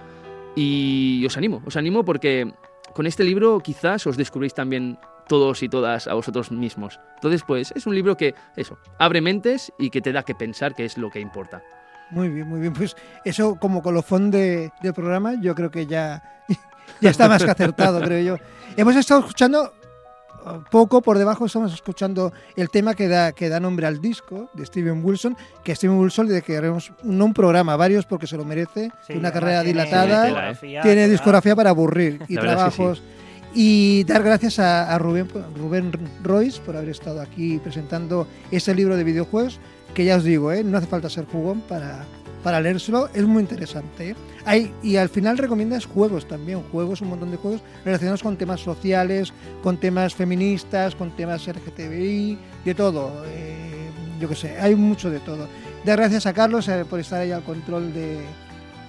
[0.55, 2.51] y os animo, os animo porque
[2.93, 4.97] con este libro quizás os descubrís también
[5.27, 6.99] todos y todas a vosotros mismos.
[7.15, 10.73] Entonces, pues es un libro que, eso, abre mentes y que te da que pensar
[10.73, 11.63] que es lo que importa.
[12.11, 12.73] Muy bien, muy bien.
[12.73, 12.95] Pues
[13.25, 16.23] eso como colofón de, del programa, yo creo que ya,
[17.01, 18.43] ya está más que acertado, creo yo.
[18.75, 19.73] Hemos estado escuchando
[20.45, 24.49] uh, poco por debajo, estamos escuchando el tema que da, que da nombre al disco
[24.53, 28.45] de Steven Wilson, que Steven Wilson le queremos no un programa, varios porque se lo
[28.45, 31.11] merece, Sí, tiene una carrera tiene dilatada, discografía, tiene total.
[31.11, 33.01] discografía para aburrir y trabajos.
[33.53, 35.91] Y dar gracias a, a Rubén, Rubén
[36.21, 39.59] Royce por haber estado aquí presentando ese libro de videojuegos,
[39.97, 40.63] que ya os digo, ¿eh?
[40.63, 42.05] no hace falta ser jugón para,
[42.43, 44.11] para leérselo, es muy interesante.
[44.11, 44.15] ¿eh?
[44.45, 48.59] Hay, y al final recomiendas juegos también, juegos, un montón de juegos relacionados con temas
[48.59, 49.33] sociales,
[49.63, 53.23] con temas feministas, con temas LGTBI, de todo.
[53.25, 53.89] eh,
[54.21, 55.47] yo qué sé, hay mucho de todo.
[55.83, 58.19] Dar gracias a Carlos eh, por estar ahí al control de,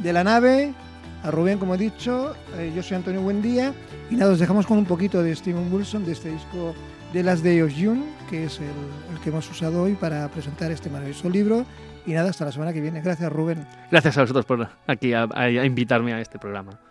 [0.00, 0.74] de la nave,
[1.22, 3.72] a Rubén, como he dicho, eh, yo soy Antonio Buendía,
[4.10, 6.74] y nada, os dejamos con un poquito de Steven Wilson, de este disco
[7.12, 8.66] de Last Day of June, que es el,
[9.12, 11.64] el que hemos usado hoy para presentar este maravilloso libro.
[12.06, 13.00] Y nada, hasta la semana que viene.
[13.02, 13.66] Gracias, Rubén.
[13.90, 16.87] Gracias a vosotros por aquí a invitarme a este programa.